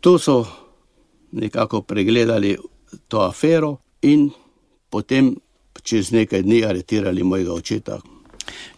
Tu 0.00 0.18
so 0.18 0.46
nekako 1.32 1.82
pregledali 1.82 2.56
to 3.08 3.20
afero 3.20 3.76
in 4.02 4.30
potem 4.90 5.34
čez 5.82 6.12
nekaj 6.12 6.42
dni 6.42 6.64
aretirali 6.64 7.22
mojega 7.22 7.52
očeta. 7.52 8.00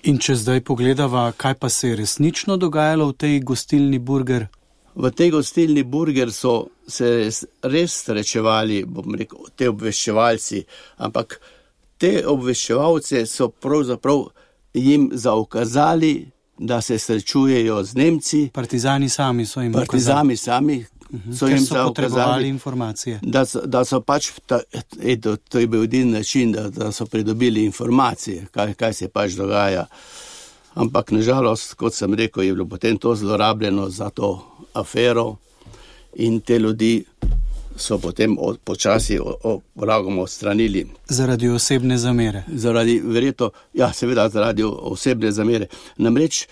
In 0.03 0.19
če 0.19 0.35
zdaj 0.37 0.61
pogledava, 0.67 1.31
kaj 1.37 1.55
pa 1.55 1.69
se 1.69 1.89
je 1.89 1.97
resnično 1.97 2.57
dogajalo 2.57 3.09
v 3.09 3.17
tej 3.25 3.41
gostilni 3.41 3.99
burger? 3.99 4.47
V 4.95 5.11
tej 5.11 5.31
gostilni 5.33 5.83
burger 5.83 6.33
so 6.33 6.69
se 6.89 7.31
res 7.63 7.95
srečevali, 8.05 8.83
bom 8.85 9.15
rekel, 9.17 9.49
te 9.57 9.71
obveščevalci, 9.73 10.63
ampak 11.07 11.39
te 11.99 12.27
obveščevalce 12.29 13.25
so 13.27 13.49
pravzaprav 13.49 14.27
jim 14.75 15.09
zaukazali, 15.15 16.13
da 16.63 16.81
se 16.81 16.99
srečujejo 16.99 17.83
z 17.83 17.95
Nemci. 17.95 18.51
Partizani 18.53 19.09
sami 19.09 19.47
so 19.47 19.61
jim 19.61 19.73
Partizani 19.73 20.37
sami 20.37 20.85
Mhm. 21.13 21.33
so 21.33 21.47
jim 21.47 21.67
potrebovali 21.85 22.49
informacije. 22.49 23.19
Da 23.23 23.47
so, 23.47 23.61
da 23.67 23.85
so 23.85 24.01
pač, 24.01 24.31
ta, 24.47 24.61
eto, 25.03 25.37
to 25.37 25.59
je 25.59 25.67
bil 25.67 25.83
edini 25.83 26.13
način, 26.13 26.53
da, 26.53 26.71
da 26.71 26.93
so 26.93 27.07
pridobili 27.07 27.65
informacije, 27.65 28.47
kaj, 28.51 28.75
kaj 28.75 28.93
se 28.93 29.09
pač 29.09 29.33
dogaja. 29.33 29.87
Ampak 30.75 31.11
nažalost, 31.11 31.75
kot 31.75 31.95
sem 31.95 32.15
rekel, 32.15 32.43
je 32.43 32.53
bilo 32.53 32.67
potem 32.67 32.99
to 32.99 33.15
zlorabljeno 33.15 33.89
za 33.91 34.11
to 34.11 34.47
afero 34.73 35.37
in 36.15 36.41
te 36.41 36.59
ljudi 36.59 37.05
so 37.83 37.99
potem 37.99 38.37
od, 38.39 38.59
počasi 38.65 39.19
vragom 39.75 40.19
odstranili. 40.19 40.87
Zaradi 41.09 41.49
osebne 41.49 41.99
zamere. 41.99 42.45
Zaradi, 42.55 43.01
verjetno, 43.05 43.51
ja, 43.75 43.93
seveda 43.93 44.29
zaradi 44.29 44.63
osebne 44.65 45.33
zamere. 45.33 45.67
Namreč 45.97 46.47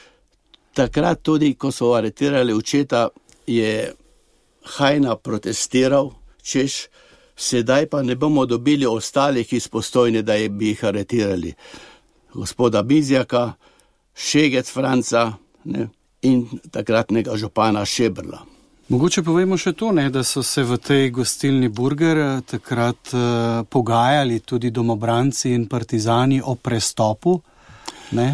takrat 0.75 1.23
tudi, 1.23 1.55
ko 1.55 1.71
so 1.73 1.95
aretirali 1.95 2.53
očeta, 2.53 3.09
je 3.47 3.93
Hajna 4.77 5.17
protestiral, 5.17 6.11
češ, 6.43 6.87
sedaj 7.37 7.87
pa 7.87 8.03
ne 8.03 8.15
bomo 8.15 8.47
dobili 8.47 8.87
ostalih 8.87 9.53
izpostojni, 9.53 10.23
da 10.23 10.37
bi 10.49 10.69
jih 10.69 10.85
aretirali. 10.85 11.55
Gospoda 12.35 12.83
Bizjaka, 12.83 13.53
Šegec 14.15 14.71
Franca 14.73 15.33
ne, 15.65 15.89
in 16.23 16.47
takratnega 16.71 17.37
župana 17.37 17.85
Šebrla. 17.85 18.50
Mogoče 18.91 19.23
povemo 19.23 19.55
še 19.55 19.71
to, 19.79 19.93
ne, 19.95 20.09
da 20.11 20.25
so 20.27 20.41
se 20.43 20.65
v 20.67 20.75
tej 20.83 21.13
gostilni 21.15 21.69
Burger 21.71 22.19
eh, 22.19 22.31
takrat 22.43 23.13
uh, 23.15 23.23
pogajali 23.63 24.41
tudi 24.43 24.73
domobranci 24.75 25.53
in 25.55 25.69
partizani 25.71 26.41
o 26.43 26.57
prestopu. 26.59 27.37
Ne? 28.19 28.25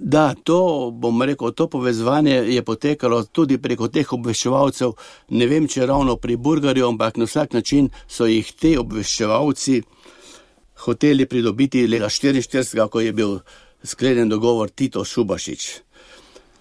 Da, 0.00 0.30
to 0.32 0.88
bom 0.96 1.20
rekel, 1.28 1.52
to 1.52 1.66
povezovanje 1.68 2.38
je 2.48 2.62
potekalo 2.64 3.18
tudi 3.28 3.58
preko 3.60 3.90
teh 3.92 4.14
obveščevalcev. 4.16 4.94
Ne 5.36 5.48
vem, 5.50 5.66
če 5.68 5.90
ravno 5.90 6.14
pri 6.16 6.38
Burgerju, 6.40 6.86
ampak 6.88 7.18
na 7.20 7.28
vsak 7.28 7.52
način 7.52 7.90
so 8.08 8.30
jih 8.30 8.54
te 8.56 8.78
obveščevalci 8.80 9.82
hoteli 10.86 11.26
pridobiti 11.28 11.84
leta 11.84 12.08
1944, 12.08 12.88
ko 12.88 13.04
je 13.04 13.12
bil 13.12 13.36
sklenjen 13.84 14.32
dogovor 14.32 14.72
Tito 14.72 15.04
Šubašič. 15.04 15.68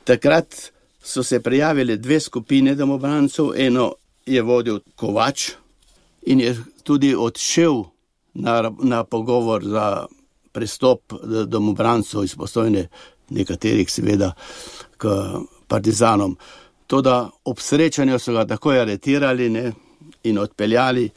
Takrat 0.03 0.59
so 1.03 1.23
se 1.23 1.39
prijavili 1.39 1.97
dve 1.97 2.19
skupine 2.19 2.75
domobrancov, 2.75 3.53
eno 3.55 3.93
je 4.25 4.41
vodil 4.41 4.79
Kovač 4.95 5.51
in 6.21 6.39
je 6.39 6.55
tudi 6.83 7.15
odšel 7.15 7.83
na, 8.33 8.71
na 8.83 9.03
pogovor 9.03 9.63
za 9.65 10.05
pristop 10.51 11.13
domobrancov 11.47 12.23
izpostojne, 12.23 12.87
nekaterih 13.29 13.91
seveda 13.91 14.33
k 14.97 15.07
partizanom. 15.67 16.37
To, 16.87 17.01
da 17.01 17.29
ob 17.45 17.59
srečanju 17.59 18.19
so 18.19 18.33
ga 18.33 18.47
takoj 18.47 18.81
aretirali 18.81 19.49
ne, 19.49 19.71
in 20.23 20.37
odpeljali, 20.37 21.09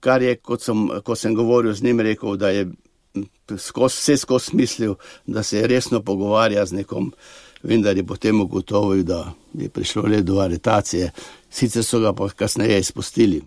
kar 0.00 0.22
je, 0.22 0.36
kot 0.36 0.62
sem, 0.62 0.88
ko 1.04 1.16
sem 1.16 1.34
govoril 1.34 1.72
z 1.74 1.84
njim, 1.84 2.00
rekel, 2.00 2.36
da 2.36 2.50
je 2.50 2.68
skos, 3.58 3.96
vse 3.96 4.16
skozi 4.16 4.56
mislil, 4.56 4.94
da 5.26 5.42
se 5.42 5.66
resno 5.66 6.02
pogovarja 6.02 6.66
z 6.66 6.82
nekom, 6.82 7.12
vendar 7.62 7.96
je 7.96 8.06
potem 8.06 8.40
ugotovil, 8.40 9.02
da 9.04 9.32
je 9.54 9.68
prišlo 9.68 10.02
le 10.02 10.22
do 10.22 10.38
aretacije, 10.40 11.10
sicer 11.50 11.84
so 11.84 12.00
ga 12.00 12.12
pa 12.12 12.28
kasneje 12.28 12.80
izpustili. 12.80 13.42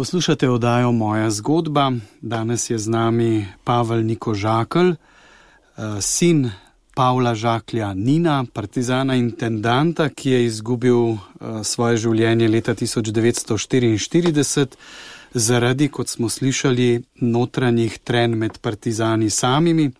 Poslušate 0.00 0.48
oddajo 0.48 0.92
Moja 0.92 1.30
zgodba. 1.30 1.92
Danes 2.20 2.70
je 2.70 2.78
z 2.78 2.88
nami 2.88 3.46
Pavel 3.64 4.02
Niko 4.02 4.34
Žakl, 4.34 4.88
eh, 4.88 4.96
sin 6.00 6.50
Pavla 6.94 7.34
Žaklja 7.34 7.94
Nina, 7.94 8.44
partizana 8.52 9.14
intendanta, 9.14 10.08
ki 10.08 10.30
je 10.30 10.44
izgubil 10.46 11.12
eh, 11.12 11.16
svoje 11.64 11.96
življenje 11.96 12.48
leta 12.48 12.74
1944 12.74 14.66
zaradi, 15.34 15.88
kot 15.88 16.08
smo 16.08 16.28
slišali, 16.28 17.02
notranjih 17.20 17.98
tren 17.98 18.38
med 18.38 18.58
partizani 18.58 19.30
samimi. 19.30 19.90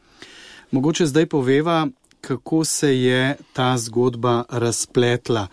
Mogoče 0.71 1.07
zdaj 1.07 1.27
poveva, 1.27 1.89
kako 2.21 2.65
se 2.65 3.01
je 3.01 3.37
ta 3.53 3.79
zgodba 3.79 4.45
razpletla. 4.49 5.49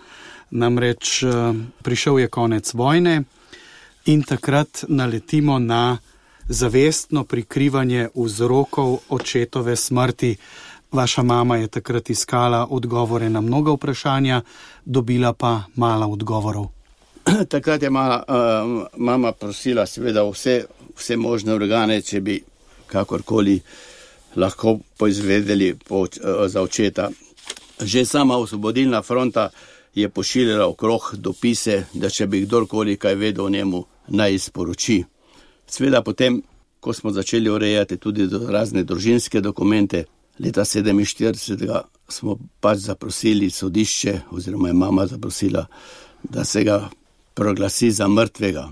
Namreč 0.52 1.24
eh, 1.24 1.54
prišel 1.84 2.20
je 2.20 2.28
konec 2.28 2.74
vojne 2.74 3.24
in 4.08 4.24
takrat 4.24 4.84
naletimo 4.88 5.60
na 5.60 5.98
zavestno 6.50 7.24
prikrivanje 7.24 8.10
vzrokov 8.16 8.98
očetove 9.10 9.76
smrti. 9.76 10.36
Vaša 10.92 11.24
mama 11.24 11.58
je 11.58 11.68
takrat 11.68 12.10
iskala 12.10 12.68
odgovore 12.70 13.30
na 13.30 13.42
mnoga 13.42 13.72
vprašanja, 13.72 14.42
dobila 14.86 15.34
pa 15.34 15.64
malo 15.76 16.08
odgovorov. 16.08 16.68
Takrat 17.54 17.84
je 17.84 17.90
mala, 17.90 18.24
uh, 18.28 18.88
mama 18.98 19.32
prosila, 19.32 19.86
seveda, 19.86 20.24
vse, 20.24 20.66
vse 20.96 21.18
možne 21.18 21.54
organe, 21.54 22.02
če 22.02 22.22
bi 22.22 22.40
kakorkoli 22.88 23.60
lahko 24.36 24.80
poizvedeli 24.98 25.76
po, 25.88 26.00
uh, 26.00 26.48
za 26.48 26.62
očeta. 26.62 27.10
Že 27.80 28.06
sama 28.06 28.38
osvobodilna 28.38 29.02
fronta 29.02 29.50
je 29.96 30.10
pošiljala 30.10 30.68
okrog 30.68 31.12
dopise, 31.14 31.84
da 31.94 32.10
če 32.10 32.28
bi 32.28 32.46
kdorkoli 32.46 32.96
kaj 32.98 33.16
vedel 33.16 33.46
o 33.46 33.50
njemu, 33.50 33.84
naj 34.08 34.34
izporoči. 34.34 35.04
Sveda 35.68 36.02
potem, 36.02 36.42
ko 36.80 36.94
smo 36.94 37.12
začeli 37.12 37.50
urejati 37.50 37.98
tudi 37.98 38.28
razne 38.50 38.84
družinske 38.84 39.42
dokumente, 39.42 40.06
leta 40.40 40.66
47. 40.66 41.82
smo 42.10 42.38
pač 42.60 42.78
zaprosili 42.78 43.50
sodišče, 43.50 44.20
oziroma 44.32 44.68
je 44.68 44.74
mama 44.74 45.08
zaprosila, 45.08 45.66
da 46.24 46.46
se 46.46 46.64
ga 46.64 46.90
proglasi 47.34 47.92
za 47.92 48.08
mrtvega. 48.08 48.70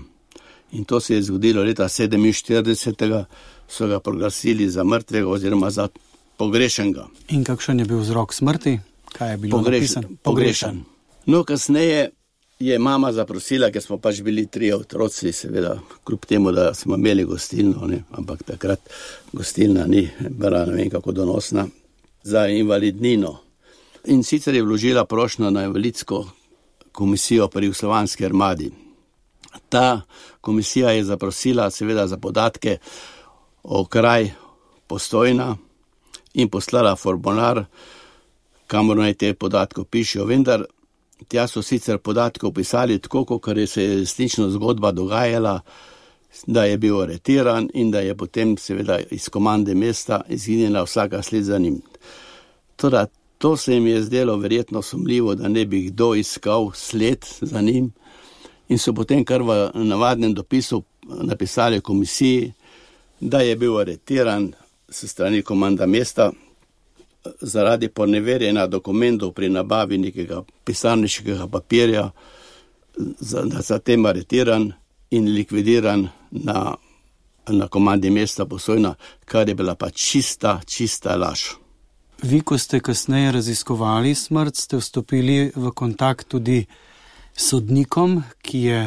In 0.72 0.84
to 0.84 1.00
se 1.00 1.14
je 1.14 1.22
zgodilo 1.22 1.62
leta 1.62 1.88
47. 1.88 3.24
so 3.68 3.86
ga 3.86 4.00
proglasili 4.00 4.70
za 4.70 4.84
mrtvega 4.84 5.28
oziroma 5.28 5.70
za 5.70 5.88
pogrešenega. 6.36 7.06
In 7.28 7.44
kakšen 7.44 7.80
je 7.80 7.84
bil 7.84 7.98
vzrok 7.98 8.34
smrti? 8.34 8.78
Kaj 9.12 9.30
je 9.30 9.36
bilo 9.36 9.58
pogrešen? 9.58 10.04
Pogrešen. 10.22 10.84
No, 11.26 11.44
kasneje 11.44 12.10
je 12.58 12.78
mama 12.78 13.12
zaprosila, 13.12 13.70
ker 13.70 13.82
smo 13.82 13.98
pač 14.00 14.22
bili 14.24 14.46
tri 14.46 14.72
otroci, 14.72 15.32
seveda, 15.32 15.74
kljub 16.04 16.24
temu, 16.24 16.52
da 16.52 16.72
smo 16.74 16.96
imeli 16.96 17.24
gostilno, 17.24 17.86
ne, 17.86 18.02
ampak 18.16 18.42
takrat 18.42 18.80
gostilna 19.32 19.86
ni 19.86 20.08
bila 20.30 20.64
ne 20.66 20.72
vem 20.72 20.90
kako 20.90 21.12
donosna, 21.12 21.66
za 22.22 22.46
invalidnino. 22.48 23.36
In 24.06 24.22
sicer 24.22 24.54
je 24.54 24.62
vložila 24.62 25.04
prošnjo 25.04 25.50
na 25.50 25.64
invalidsko 25.64 26.24
komisijo 26.92 27.48
pri 27.48 27.72
Slovanski 27.74 28.24
armadi. 28.24 28.70
Ta 29.68 30.00
komisija 30.40 30.90
je 30.90 31.04
zaprosila 31.04 31.70
seveda 31.70 32.06
za 32.06 32.16
podatke 32.16 32.78
o 33.62 33.84
kraj 33.84 34.30
postojna 34.86 35.56
in 36.34 36.48
poslala 36.48 36.96
formular, 36.96 37.64
kamor 38.66 38.96
naj 38.96 39.14
te 39.14 39.34
podatke 39.34 39.84
pišejo, 39.90 40.24
vendar 40.24 40.64
Tja 41.28 41.46
so 41.48 41.62
sicer 41.62 41.98
podatke 41.98 42.46
opisali 42.46 42.98
tako, 42.98 43.24
kot 43.24 43.56
je 43.56 43.66
se 43.66 43.86
resnično 43.86 44.50
zgodba 44.50 44.92
dogajala, 44.92 45.60
da 46.46 46.64
je 46.64 46.78
bil 46.78 47.00
aretiran 47.00 47.68
in 47.74 47.90
da 47.90 48.00
je 48.00 48.14
potem 48.14 48.56
seveda 48.58 48.98
iz 49.10 49.28
komande 49.28 49.74
mesta 49.74 50.20
izginila 50.28 50.82
vsaka 50.82 51.22
sled 51.22 51.44
za 51.44 51.58
njim. 51.58 51.80
Toda, 52.76 53.06
to 53.38 53.56
se 53.56 53.74
jim 53.74 53.86
je 53.86 54.02
zdelo 54.02 54.36
verjetno 54.36 54.82
sumljivo, 54.82 55.34
da 55.34 55.48
ne 55.48 55.64
bi 55.64 55.82
kdo 55.82 56.14
iskal 56.14 56.70
sled 56.74 57.24
za 57.40 57.60
njim 57.60 57.92
in 58.68 58.78
so 58.78 58.92
potem 58.92 59.24
kar 59.24 59.42
v 59.42 59.70
navadnem 59.74 60.34
dopisu 60.34 60.82
napisali 61.06 61.80
komisiji, 61.80 62.52
da 63.20 63.40
je 63.40 63.56
bil 63.56 63.78
aretiran 63.78 64.52
s 64.88 65.06
strani 65.10 65.42
komanda 65.42 65.86
mesta, 65.86 66.32
zaradi 67.40 67.88
poneverjena 67.88 68.66
dokumentov 68.66 69.32
pri 69.32 69.48
nabavi 69.48 69.98
nekega 69.98 70.42
pisarniškega 70.64 71.46
papirja, 71.48 72.10
zatem 73.60 74.06
aretiran 74.06 74.72
in 75.10 75.28
likvidiran 75.34 76.08
na, 76.30 76.74
na 77.48 77.68
komandi 77.68 78.10
mesta 78.10 78.46
posojna, 78.46 78.94
kar 79.24 79.48
je 79.48 79.54
bila 79.54 79.74
pa 79.74 79.90
čista, 79.90 80.60
čista 80.66 81.16
laž. 81.16 81.40
Vi, 82.22 82.40
ko 82.40 82.58
ste 82.58 82.80
kasneje 82.80 83.32
raziskovali 83.32 84.14
smrt, 84.14 84.56
ste 84.56 84.80
vstopili 84.80 85.52
v 85.56 85.70
kontakt 85.76 86.28
tudi 86.32 86.64
s 87.36 87.50
sodnikom, 87.50 88.22
ki 88.42 88.58
je 88.58 88.80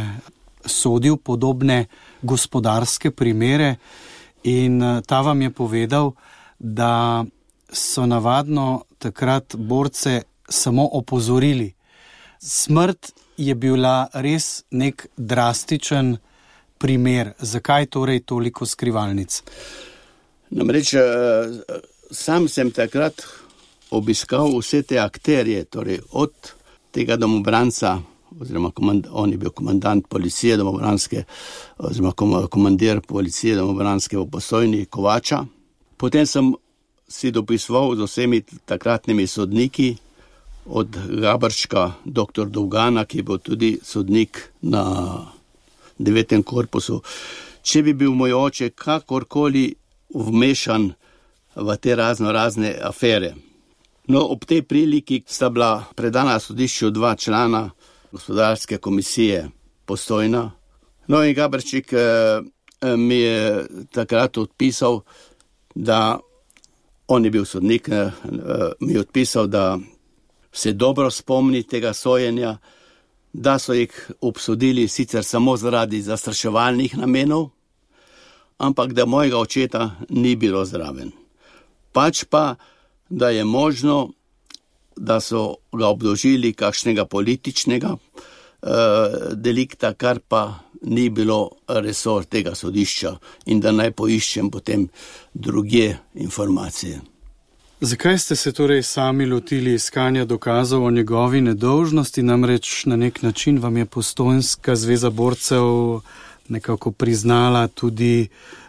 sodil 0.65 1.17
podobne 1.17 1.85
gospodarske 2.21 3.11
primere, 3.11 3.75
in 4.43 4.81
ta 5.05 5.21
vam 5.21 5.41
je 5.41 5.49
povedal, 5.49 6.11
da 6.59 7.23
so 7.71 8.05
navadno 8.05 8.83
takrat 8.97 9.55
borce 9.55 10.21
samo 10.49 10.89
opozorili. 10.93 11.73
Smrt 12.39 13.11
je 13.37 13.55
bila 13.55 14.07
res 14.13 14.63
nek 14.71 15.07
drastičen 15.17 16.17
primer. 16.77 17.33
Zakaj 17.39 17.85
torej 17.85 18.19
toliko 18.19 18.65
skrivalnic? 18.65 19.41
Namreč 20.49 20.93
eh, 20.93 21.01
sam 22.11 22.47
sem 22.47 22.71
takrat 22.71 23.21
obiskal 23.91 24.53
vse 24.57 24.81
te 24.83 24.99
akterje, 24.99 25.65
torej 25.65 25.99
od 26.11 26.33
tega 26.91 27.17
domobranca, 27.17 27.99
oziroma 28.39 28.71
komand, 28.71 29.07
on 29.11 29.31
je 29.31 29.37
bil 29.37 29.51
komandant 29.51 30.07
policije 30.09 30.57
domobranske, 30.57 31.23
oziroma 31.77 32.13
komandir 32.49 33.01
policije 33.01 33.55
domobranske 33.55 34.17
v 34.17 34.25
posojni 34.31 34.85
Kovača. 34.85 35.43
Potem 35.97 36.25
sem 36.25 36.53
si 37.09 37.31
dopisoval 37.31 37.95
z 37.95 38.05
vsemi 38.05 38.43
takratnimi 38.65 39.27
sodniki, 39.27 39.97
od 40.69 40.97
Gabrška, 41.21 41.91
dr. 42.05 42.45
Dovgana, 42.45 43.05
ki 43.05 43.17
je 43.17 43.23
bil 43.23 43.37
tudi 43.37 43.79
sodnik 43.83 44.51
na 44.61 44.83
devetem 45.97 46.43
korpusu. 46.43 47.01
Če 47.65 47.83
bi 47.83 47.93
bil 47.93 48.13
moj 48.13 48.35
oče 48.37 48.69
kakorkoli 48.77 49.65
vmešan 50.13 50.91
v 51.55 51.77
te 51.81 51.95
razno 51.95 52.31
razne 52.31 52.75
afere. 52.81 53.33
No, 54.09 54.23
ob 54.29 54.45
tej 54.45 54.61
priliki 54.65 55.23
sta 55.27 55.49
bila 55.49 55.83
predana 55.95 56.39
sodišču 56.39 56.89
dva 56.89 57.15
člana 57.15 57.69
gospodarske 58.11 58.77
komisije, 58.77 59.49
postojna. 59.85 60.49
No, 61.07 61.23
in 61.25 61.35
Gabrščik 61.35 61.93
eh, 61.93 62.41
mi 62.97 63.19
je 63.21 63.65
takrat 63.93 64.37
odpisal, 64.37 65.01
da 65.75 66.19
On 67.09 67.25
je 67.25 67.31
bil 67.31 67.45
sodnik, 67.45 67.89
eh, 67.89 68.11
mi 68.79 68.93
je 68.93 68.99
odpisal, 68.99 69.47
da 69.47 69.79
se 70.51 70.73
dobro 70.73 71.11
spomni 71.11 71.63
tega 71.63 71.93
sojenja, 71.93 72.57
da 73.33 73.59
so 73.59 73.73
jih 73.73 74.11
obsodili 74.21 74.87
sicer 74.87 75.23
samo 75.23 75.57
zaradi 75.57 76.01
zastraševalnih 76.01 76.97
namenov, 76.97 77.49
ampak 78.57 78.93
da 78.93 79.05
mojega 79.05 79.37
očeta 79.37 79.91
ni 80.09 80.35
bilo 80.35 80.65
zraven. 80.65 81.11
Pač 81.91 82.23
pa, 82.29 82.55
da 83.09 83.29
je 83.29 83.43
možno, 83.43 84.09
da 84.95 85.19
so 85.19 85.55
ga 85.71 85.87
obdožili 85.87 86.53
kakšnega 86.53 87.05
političnega 87.05 87.89
uh, 87.93 88.69
delikta, 89.33 89.93
kar 89.93 90.19
pa 90.19 90.59
ni 90.81 91.09
bilo 91.09 91.49
resor 91.67 92.25
tega 92.25 92.55
sodišča 92.55 93.15
in 93.45 93.59
da 93.59 93.71
naj 93.71 93.91
poiščem 93.91 94.49
potem 94.51 94.87
druge 95.33 95.95
informacije. 96.13 97.01
Zakaj 97.81 98.17
ste 98.19 98.35
se 98.35 98.51
torej 98.51 98.83
sami 98.83 99.25
lotili 99.25 99.73
iskanja 99.73 100.25
dokazov 100.25 100.83
o 100.83 100.91
njegovi 100.91 101.41
nedolžnosti, 101.41 102.23
namreč 102.23 102.85
na 102.85 102.95
nek 102.95 103.21
način 103.21 103.59
vam 103.59 103.77
je 103.77 103.85
postojnska 103.85 104.75
zveza 104.75 105.09
borcev 105.09 105.63
nekako 106.49 106.91
priznala 106.91 107.67
tudi 107.67 108.27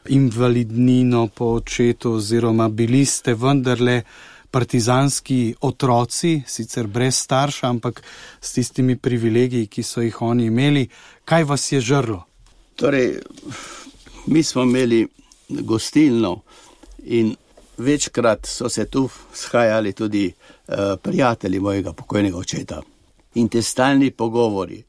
invalidnino 0.08 1.28
po 1.34 1.44
očetu, 1.44 2.12
oziroma 2.12 2.68
bili 2.68 3.04
ste 3.04 3.34
vendarle 3.34 4.02
partizanski 4.50 5.54
otroci, 5.60 6.42
sicer 6.46 6.86
brez 6.86 7.18
starša, 7.18 7.68
ampak 7.68 8.02
s 8.40 8.52
tistimi 8.52 8.96
privilegiji, 8.96 9.66
ki 9.66 9.82
so 9.82 10.02
jih 10.02 10.22
oni 10.22 10.46
imeli. 10.46 10.88
Kaj 11.24 11.44
vas 11.44 11.72
je 11.72 11.80
žrlo? 11.80 12.24
Torej, 12.76 13.20
mi 14.26 14.42
smo 14.42 14.62
imeli 14.62 15.06
gostilno 15.48 16.40
in 17.04 17.34
večkrat 17.78 18.46
so 18.46 18.68
se 18.68 18.84
tu 18.86 19.08
shajali 19.34 19.92
tudi 19.92 20.26
uh, 20.28 20.74
prijatelji 21.02 21.60
mojega 21.60 21.92
pokojnega 21.92 22.36
očeta. 22.36 22.82
In 23.34 23.48
te 23.48 23.62
stalni 23.62 24.10
pogovori, 24.10 24.82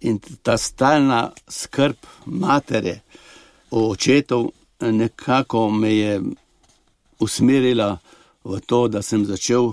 In 0.00 0.18
ta 0.42 0.56
stalna 0.56 1.32
skrb 1.48 1.96
matere 2.24 3.00
o 3.70 3.90
očetu 3.90 4.52
nekako 4.80 5.70
me 5.70 5.96
je 5.96 6.20
usmerila 7.18 7.98
v 8.44 8.60
to, 8.66 8.88
da 8.88 9.02
sem 9.02 9.24
začel 9.24 9.72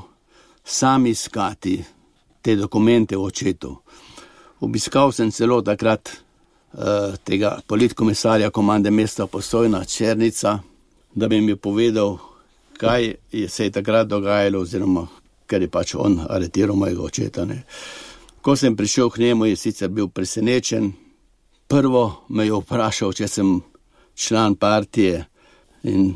sam 0.63 1.05
iskati 1.05 1.83
te 2.41 2.55
dokumente 2.55 3.17
o 3.17 3.23
očetu. 3.23 3.75
Obiskal 4.59 5.11
sem 5.11 5.31
celo 5.31 5.61
takrat 5.61 6.09
uh, 6.09 7.15
tega 7.23 7.59
politkomisarja 7.67 8.49
komande 8.49 8.91
mesta 8.91 9.27
Postojna 9.27 9.85
Črnica, 9.85 10.59
da 11.15 11.27
bi 11.27 11.41
mi 11.41 11.55
povedal, 11.55 12.17
kaj 12.77 13.15
je 13.31 13.49
se 13.49 13.63
je 13.63 13.71
takrat 13.71 14.07
dogajalo, 14.07 14.59
oziroma 14.59 15.07
ker 15.47 15.61
je 15.61 15.71
pač 15.71 15.95
on 15.95 16.19
aretiral 16.29 16.75
mojega 16.75 17.01
očeta. 17.01 17.45
Ne. 17.45 17.63
Ko 18.41 18.55
sem 18.55 18.75
prišel 18.75 19.09
k 19.09 19.17
njemu, 19.17 19.45
je 19.45 19.55
sicer 19.55 19.89
bil 19.89 20.07
presenečen. 20.07 20.91
Prvo 21.67 22.27
me 22.29 22.45
je 22.45 22.53
vprašal, 22.55 23.13
če 23.13 23.27
sem 23.27 23.61
član 24.15 24.55
partije 24.55 25.25
in 25.83 26.15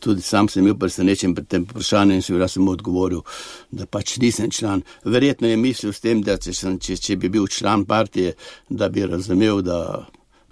tudi 0.00 0.22
sam 0.22 0.48
sem 0.48 0.64
bil 0.64 0.76
presenečen 0.80 1.34
pred 1.36 1.48
tem 1.48 1.66
vprašanjem 1.68 2.20
in 2.20 2.24
seveda 2.24 2.48
sem 2.48 2.64
mu 2.64 2.72
odgovoril, 2.74 3.22
da 3.70 3.86
pač 3.86 4.16
nisem 4.22 4.50
član. 4.50 4.82
Verjetno 5.04 5.48
je 5.48 5.56
mislil 5.60 5.92
s 5.92 6.00
tem, 6.00 6.22
da 6.24 6.38
če, 6.40 6.54
sem, 6.56 6.78
če, 6.80 6.96
če 6.96 7.16
bi 7.20 7.30
bil 7.32 7.48
član 7.50 7.84
partije, 7.88 8.34
da 8.68 8.88
bi 8.88 9.06
razumel, 9.06 9.62
da 9.62 10.06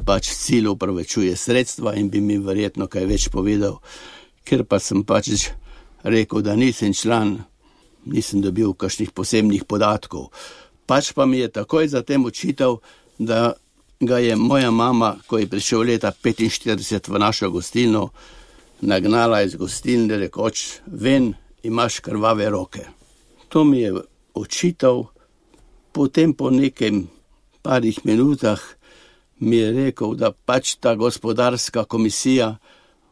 pač 0.06 0.30
cilj 0.38 0.70
upravičuje 0.74 1.37
sredstva 1.37 1.96
in 1.98 2.11
bi 2.11 2.20
mi 2.20 2.38
verjetno 2.38 2.87
kaj 2.87 3.06
več 3.08 3.28
povedal. 3.34 3.80
Ker 4.44 4.64
pa 4.64 4.78
sem 4.80 5.02
pač 5.04 5.50
rekel, 6.04 6.42
da 6.42 6.56
nisem 6.56 6.94
član, 6.94 7.38
nisem 8.08 8.42
dobil 8.44 8.74
kakšnih 8.74 9.12
posebnih 9.12 9.66
podatkov. 9.68 10.30
Pač 10.88 11.12
pa 11.12 11.26
mi 11.26 11.42
je 11.42 11.50
takoj 11.52 11.90
zatem 11.92 12.24
očital, 12.24 12.78
da 13.18 13.52
ga 14.00 14.18
je 14.18 14.37
moja 14.37 14.70
mama, 14.70 15.16
ko 15.26 15.38
je 15.38 15.50
prišel 15.50 15.82
leta 15.82 16.12
45 16.12 17.11
v 17.11 17.18
našo 17.18 17.50
gostilno, 17.50 18.08
nagnala 18.80 19.42
iz 19.42 19.56
gostilne, 19.56 20.16
rekoč: 20.16 20.80
Ven, 20.86 21.34
imaš 21.62 22.00
krvave 22.00 22.50
roke. 22.50 22.86
To 23.48 23.64
mi 23.64 23.80
je 23.80 23.94
očital, 24.34 25.06
potem 25.92 26.34
po 26.34 26.50
nekem 26.50 27.08
parih 27.62 27.98
minutah 28.04 28.60
mi 29.40 29.56
je 29.56 29.72
rekel, 29.72 30.14
da 30.14 30.32
pač 30.32 30.76
ta 30.80 30.94
gospodarska 30.94 31.84
komisija, 31.84 32.56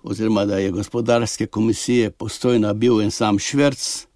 oziroma 0.02 0.44
da 0.44 0.59
je 0.59 0.70
gospodarske 0.70 1.46
komisije 1.46 2.11
postojna 2.11 2.72
bil 2.72 3.00
en 3.00 3.11
sam 3.11 3.38
švrc, 3.38 4.07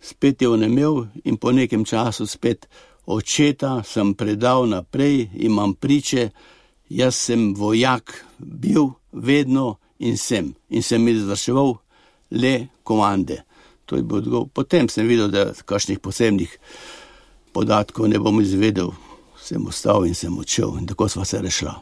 spet 0.00 0.42
je 0.42 0.48
onemel 0.48 1.04
in 1.24 1.36
po 1.36 1.52
nekem 1.52 1.84
času 1.84 2.26
spet 2.26 2.68
očeta 3.06 3.82
sem 3.82 4.14
predal 4.14 4.68
naprej, 4.68 5.28
imam 5.34 5.74
priče, 5.74 6.30
jaz 6.88 7.14
sem 7.16 7.54
vojak, 7.54 8.24
bil 8.38 8.90
vedno 9.12 9.76
in 10.00 10.16
sem, 10.16 10.54
in 10.68 10.82
sem 10.82 11.08
izvrševal 11.08 11.74
le 12.30 12.54
komande. 12.82 13.42
To 13.86 13.96
je 13.96 14.02
bil 14.02 14.22
odgovor. 14.22 14.48
Potem 14.54 14.88
sem 14.88 15.06
videl, 15.08 15.28
da 15.28 15.50
kakšnih 15.52 15.98
posebnih 15.98 16.56
podatkov 17.52 18.08
ne 18.08 18.18
bom 18.18 18.40
izvedel, 18.40 18.92
sem 19.42 19.66
ostal 19.66 20.06
in 20.06 20.14
sem 20.14 20.36
odšel 20.38 20.78
in 20.78 20.86
tako 20.86 21.08
sva 21.08 21.24
se 21.24 21.40
rešila. 21.42 21.74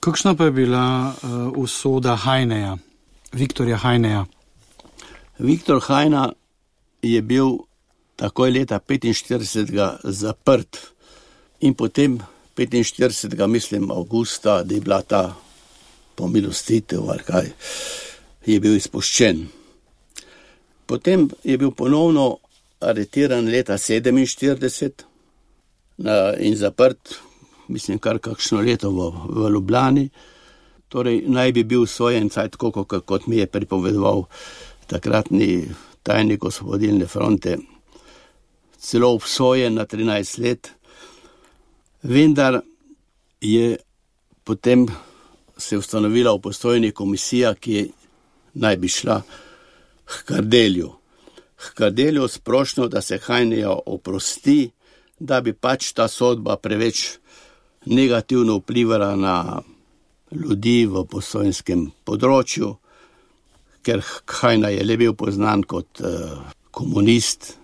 Kakšna 0.00 0.34
pa 0.34 0.48
je 0.48 0.56
bila 0.56 1.12
uh, 1.12 1.52
usoda 1.60 2.16
Hajneja, 2.16 2.78
Viktorja 3.32 3.76
Hajneja? 3.76 4.24
Viktor 5.38 5.80
Hajna 5.84 6.32
je 7.02 7.20
bil 7.22 7.58
takoj 8.16 8.50
leta 8.50 8.80
45. 8.80 10.00
zaprt 10.04 10.80
in 11.60 11.74
potem 11.74 12.18
45. 12.56 13.46
mislim, 13.46 13.90
avgusta, 13.90 14.62
da 14.62 14.74
je 14.74 14.80
bila 14.80 15.02
ta 15.02 15.36
pomilostitev 16.14 17.10
ali 17.10 17.24
kaj, 17.26 17.50
je 18.46 18.60
bil 18.60 18.76
izpuščen. 18.76 19.46
Potem 20.86 21.28
je 21.44 21.58
bil 21.58 21.70
ponovno 21.70 22.38
aretiran 22.80 23.46
leta 23.46 23.78
47 23.78 25.04
in 26.40 26.56
zaprt, 26.56 27.14
mislim, 27.68 27.98
kar 27.98 28.18
kakšno 28.18 28.60
leto 28.60 28.90
v, 28.90 29.10
v 29.28 29.50
Ljubljani. 29.54 30.08
Torej, 30.90 31.22
naj 31.30 31.52
bi 31.52 31.64
bil 31.64 31.86
sojen, 31.86 32.28
tako 32.28 32.72
kot, 32.72 33.04
kot 33.06 33.26
mi 33.26 33.36
je 33.38 33.46
pripovedoval 33.46 34.24
takratni 34.90 35.68
tajnik 36.02 36.44
osvobodilne 36.44 37.06
fronte, 37.06 37.58
celo 38.80 39.12
obsojen 39.14 39.74
na 39.74 39.84
13 39.86 40.40
let, 40.42 40.70
vendar 42.02 42.60
je 43.40 43.76
potem 44.44 44.86
se 45.60 45.78
ustanovila 45.78 46.32
upostojna 46.32 46.90
komisija, 46.90 47.54
ki 47.54 47.90
naj 48.54 48.76
bi 48.76 48.88
šla 48.88 49.22
k 50.04 50.24
Kardelju. 50.24 50.90
K 51.56 51.74
Kardelju 51.74 52.28
sprošno, 52.28 52.88
da 52.88 53.00
se 53.00 53.18
Hajnejo 53.18 53.80
oprosti, 53.86 54.70
da 55.18 55.40
bi 55.40 55.52
pač 55.52 55.92
ta 55.92 56.08
sodba 56.08 56.56
preveč 56.56 57.18
negativno 57.86 58.56
vplivala 58.56 59.16
na 59.16 59.62
ljudi 60.32 60.86
v 60.86 61.04
postojnskem 61.10 61.90
področju, 62.04 62.74
ker 63.82 64.02
Hajna 64.40 64.68
je 64.74 64.84
le 64.84 64.96
bil 64.96 65.14
poznan 65.16 65.62
kot 65.64 66.00
uh, 66.04 66.40
komunist 66.70 67.56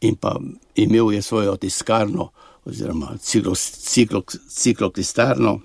in 0.00 0.14
pa 0.16 0.36
imel 0.78 1.12
je 1.12 1.22
svojo 1.22 1.56
tiskarno 1.56 2.30
oziroma 2.68 3.16
cikloklistarno, 4.48 5.60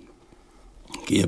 ki 1.06 1.18
je 1.18 1.28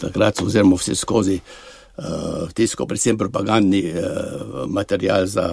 takrat 0.00 0.42
oziroma 0.42 0.76
vse 0.76 0.94
skozi 0.94 1.40
uh, 1.40 2.48
tisko 2.54 2.86
predvsem 2.86 3.18
propagandni 3.18 3.84
uh, 3.90 4.66
material 4.68 5.26
za, 5.26 5.46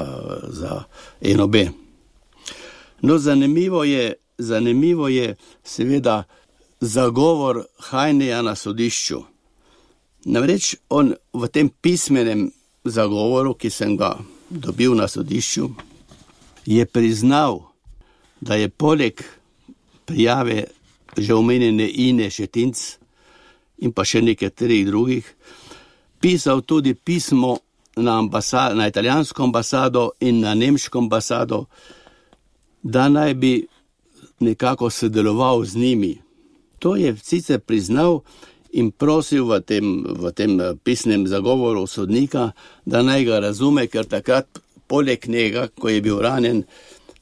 za 0.50 0.84
eno 1.22 1.48
B. 1.48 1.68
No, 3.02 3.18
zanimivo 3.18 3.84
je, 3.84 4.14
zanimivo 4.38 5.08
je 5.08 5.36
seveda 5.64 6.24
zagovor 6.80 7.66
Hajneja 7.90 8.42
na 8.42 8.56
sodišču. 8.56 9.22
Namreč 10.26 10.76
on 10.90 11.14
v 11.34 11.48
tem 11.48 11.70
pismenem 11.70 12.50
zagovoru, 12.84 13.54
ki 13.54 13.70
sem 13.70 13.98
ga 13.98 14.18
dobil 14.50 14.96
na 14.96 15.08
sodišču, 15.08 15.70
je 16.66 16.86
priznal, 16.86 17.62
da 18.42 18.56
je 18.56 18.70
poleg 18.70 19.24
prijave 20.06 20.64
že 21.18 21.34
omenjene 21.34 21.90
Ine 21.90 22.30
Šetinc 22.30 22.98
in 23.84 23.94
pa 23.94 24.06
še 24.06 24.22
nekaterih 24.22 24.86
drugih, 24.88 25.26
pisal 26.20 26.62
tudi 26.62 26.94
pismo 26.94 27.58
na, 27.98 28.18
ambasado, 28.20 28.76
na 28.76 28.88
italijansko 28.88 29.44
ambasado 29.44 30.12
in 30.20 30.40
na 30.40 30.56
nemško 30.56 31.00
ambasado, 31.00 31.66
da 32.84 33.10
naj 33.10 33.34
bi 33.34 33.68
nekako 34.40 34.90
sodeloval 34.90 35.66
z 35.66 35.76
njimi. 35.76 36.18
To 36.80 36.96
je 36.96 37.16
sicer 37.24 37.60
priznal 37.60 38.22
in 38.72 38.92
prosil 38.92 39.46
v 39.46 39.62
tem, 39.62 40.06
v 40.06 40.32
tem 40.32 40.60
pisnem 40.84 41.28
zagovoru 41.28 41.88
sodnika, 41.88 42.52
da 42.86 43.02
naj 43.02 43.24
ga 43.26 43.40
razume, 43.40 43.88
ker 43.88 44.06
takrat 44.06 44.62
poleg 44.88 45.26
njega, 45.28 45.68
ko 45.68 45.90
je 45.90 46.02
bil 46.02 46.22
ranjen, 46.22 46.64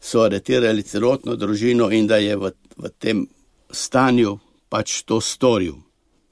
so 0.01 0.21
aretirali 0.21 0.83
celotno 0.83 1.35
družino 1.35 1.89
in 1.91 2.07
da 2.07 2.17
je 2.17 2.35
v, 2.37 2.51
v 2.77 2.91
tem 2.99 3.25
stanju 3.71 4.37
pač 4.69 5.01
to 5.07 5.21
storil. 5.21 5.84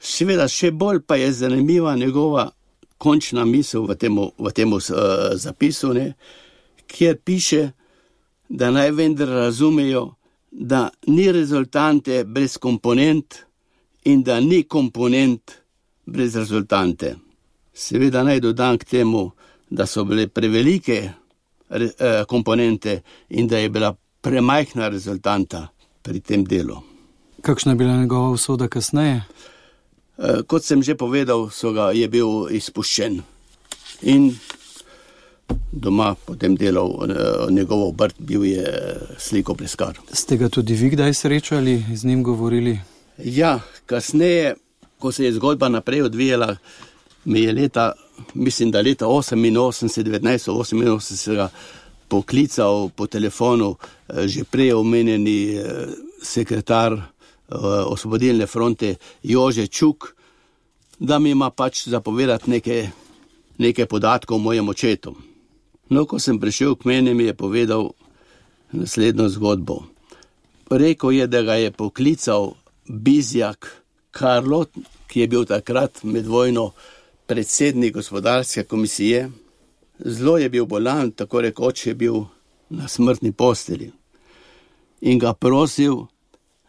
Seveda, 0.03 0.47
še 0.51 0.71
bolj 0.71 1.01
pa 1.07 1.15
je 1.15 1.31
zanimiva 1.31 1.95
njegova 1.95 2.49
končna 2.97 3.45
misel 3.45 3.87
v 3.87 3.95
tem, 3.99 4.19
v 4.19 4.51
tem 4.55 4.73
uh, 4.73 4.81
zapisu, 5.39 5.93
ne, 5.95 6.13
kjer 6.87 7.17
piše, 7.23 7.63
da 8.49 8.69
naj 8.71 8.91
vendar 8.91 9.31
razumejo, 9.31 10.03
da 10.51 10.89
ni 11.07 11.31
rezultante 11.31 12.23
brez 12.23 12.57
komponent 12.61 13.39
in 14.05 14.21
da 14.23 14.39
ni 14.39 14.63
komponent 14.63 15.57
brez 16.05 16.35
rezultante. 16.35 17.15
Seveda 17.73 18.21
naj 18.23 18.43
dodam 18.43 18.77
k 18.77 18.85
temu, 18.85 19.31
da 19.69 19.87
so 19.89 20.03
bile 20.05 20.27
prevelike 20.27 20.99
Eh, 21.73 22.23
komponente 22.27 23.01
in 23.27 23.47
da 23.47 23.57
je 23.57 23.69
bila 23.69 23.95
premajhna 24.21 24.87
rezultanta 24.87 25.67
pri 26.01 26.19
tem 26.19 26.45
delu. 26.45 26.77
Kakšna 27.41 27.71
je 27.71 27.75
bila 27.75 27.97
njegova 27.97 28.29
usoda 28.29 28.67
kasneje? 28.67 29.23
Eh, 30.17 30.43
kot 30.47 30.63
sem 30.63 30.83
že 30.83 30.95
povedal, 30.95 31.49
ga, 31.73 31.91
je 31.91 32.07
bil 32.07 32.47
izpuščen 32.51 33.21
in 34.03 34.35
doma 35.71 36.15
potem 36.15 36.55
delal 36.55 37.09
eh, 37.09 37.51
njegovo 37.51 37.89
obrt, 37.89 38.15
bil 38.19 38.45
je 38.45 38.65
sliko 39.17 39.55
pleskar. 39.55 39.99
Ste 40.11 40.37
ga 40.37 40.49
tudi 40.49 40.73
vi 40.73 40.89
kdaj 40.93 41.13
srečali, 41.13 41.85
z 41.93 42.05
njim 42.05 42.23
govorili? 42.23 42.79
Ja, 43.17 43.59
kasneje, 43.85 44.55
ko 44.99 45.11
se 45.11 45.25
je 45.25 45.33
zgodba 45.33 45.69
naprej 45.69 46.01
odvijala, 46.01 46.55
mi 47.25 47.41
je 47.41 47.53
leta 47.53 47.93
mislim, 48.33 48.71
da 48.71 48.81
leta 48.81 49.05
1988 49.05 51.47
poklical 52.07 52.89
po 52.95 53.07
telefonu 53.07 53.75
eh, 54.07 54.27
že 54.27 54.43
prej 54.43 54.73
omenjeni 54.73 55.55
eh, 55.55 55.63
sekretar 56.21 57.01
osvobodilne 57.49 58.47
fronte 58.47 58.95
Jože 59.23 59.67
Čuk, 59.67 60.15
da 60.99 61.19
mi 61.19 61.31
ima 61.31 61.49
pač 61.49 61.87
zapovedati 61.87 62.49
nekaj, 62.49 62.87
nekaj 63.57 63.85
podatkov 63.85 64.37
o 64.37 64.39
mojem 64.39 64.69
očetu. 64.69 65.15
No, 65.89 66.05
ko 66.05 66.19
sem 66.19 66.39
prišel 66.39 66.75
k 66.75 66.85
meni, 66.85 67.13
mi 67.13 67.23
je 67.23 67.33
povedal 67.33 67.91
naslednjo 68.71 69.29
zgodbo. 69.29 69.83
Rekl 70.69 71.11
je, 71.11 71.27
da 71.27 71.41
ga 71.41 71.53
je 71.53 71.71
poklical 71.71 72.53
Bizjak 72.87 73.83
Karlo, 74.11 74.65
ki 75.07 75.19
je 75.19 75.27
bil 75.27 75.45
takrat 75.45 76.03
med 76.03 76.25
vojno 76.25 76.71
predsednik 77.27 77.93
gospodarske 77.93 78.63
komisije. 78.63 79.29
Zelo 79.99 80.37
je 80.37 80.49
bil 80.49 80.65
bolan, 80.65 81.11
tako 81.11 81.41
rekoč 81.41 81.87
je 81.87 81.93
bil 81.93 82.23
na 82.69 82.87
smrtni 82.87 83.31
posteli. 83.31 83.91
In 85.01 85.19
ga 85.19 85.33
prosil, 85.33 86.07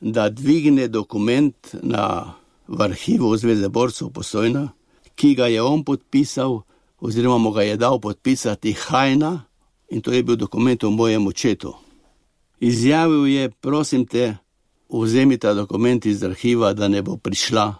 da 0.04 0.28
dvigne 0.28 0.88
dokument 0.88 1.74
na 1.82 2.34
arhivu 2.78 3.36
Zveze 3.36 3.68
borcev 3.68 4.08
posojna, 4.08 4.68
ki 5.14 5.34
ga 5.34 5.46
je 5.46 5.62
on 5.62 5.84
podpisal, 5.84 6.60
oziroma 7.00 7.38
mu 7.38 7.52
ga 7.52 7.62
je 7.62 7.76
dal 7.76 8.00
podpisati 8.00 8.72
Hajna, 8.72 9.44
in 9.88 10.00
to 10.00 10.12
je 10.12 10.22
bil 10.22 10.36
dokument 10.36 10.84
o 10.84 10.90
mojem 10.90 11.26
očetu. 11.26 11.74
Izjavil 12.60 13.26
je, 13.26 13.50
prosim 13.50 14.06
te, 14.06 14.36
vzemi 14.92 15.38
ta 15.38 15.54
dokument 15.54 16.06
iz 16.06 16.22
arhiva, 16.22 16.72
da 16.72 16.88
ne 16.88 17.02
bo 17.02 17.16
prišla 17.16 17.74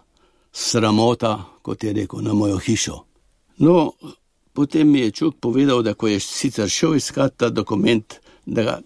sramota, 0.51 1.45
kot 1.61 1.83
je 1.83 1.93
rekel, 1.93 2.21
na 2.21 2.33
mojo 2.33 2.57
hišo. 2.57 3.03
No, 3.57 3.91
potem 4.53 4.89
mi 4.91 4.99
je 4.99 5.11
Čuk 5.11 5.35
povedal, 5.39 5.83
da 5.83 5.93
ko 5.93 6.07
je 6.07 6.19
sicer 6.19 6.69
šel 6.69 6.95
iskat 6.95 7.37
ta 7.37 7.49
dokument, 7.49 8.17
da 8.45 8.63
ga 8.63 8.79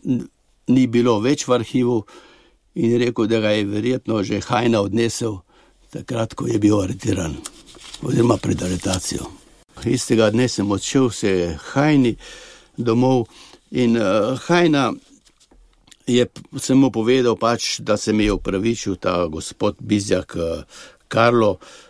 ni 0.67 0.87
bilo 0.87 1.19
več 1.19 1.47
v 1.47 1.53
arhivu 1.53 2.03
in 2.79 2.97
rekel, 2.99 3.27
da 3.27 3.39
ga 3.39 3.49
je 3.49 3.65
verjetno 3.65 4.23
že 4.23 4.41
Hajna 4.41 4.81
odnesel 4.81 5.39
takrat, 5.91 6.33
ko 6.33 6.47
je 6.47 6.59
bil 6.59 6.79
aretiran, 6.79 7.35
oziroma 8.01 8.37
pred 8.37 8.61
aretacijo. 8.61 9.25
Istega 9.85 10.29
dne 10.31 10.47
sem 10.47 10.71
odšel 10.71 11.09
se 11.09 11.31
Hajni 11.71 12.15
domov 12.77 13.27
in 13.71 13.97
uh, 13.97 14.39
Hajna 14.47 14.93
je 16.07 16.25
samo 16.57 16.89
povedal, 16.89 17.35
pač, 17.35 17.79
da 17.79 17.97
se 17.97 18.13
mi 18.13 18.25
je 18.25 18.33
upravičil 18.33 18.95
ta 18.95 19.27
gospod 19.27 19.75
Bizjak 19.79 20.35
uh, 20.35 20.63
Karlo 21.07 21.51
uh, 21.51 21.88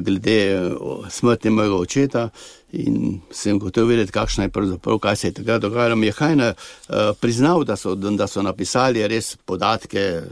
glede 0.00 0.70
smrti 1.10 1.50
mojega 1.50 1.76
očeta. 1.76 2.28
In 2.72 3.20
sem 3.30 3.58
gotovo 3.58 3.86
vedeti, 3.86 4.12
kakšna 4.12 4.44
je 4.44 4.52
pravzaprav, 4.52 4.98
kaj 4.98 5.16
se 5.16 5.28
je 5.28 5.32
takrat 5.32 5.62
dogajalo. 5.62 6.02
Je 6.02 6.12
Hajna 6.12 6.52
uh, 6.54 6.94
priznal, 7.20 7.64
da 7.64 7.76
so, 7.76 7.94
da 7.94 8.26
so 8.26 8.42
napisali 8.42 9.06
res 9.08 9.36
podatke 9.36 10.22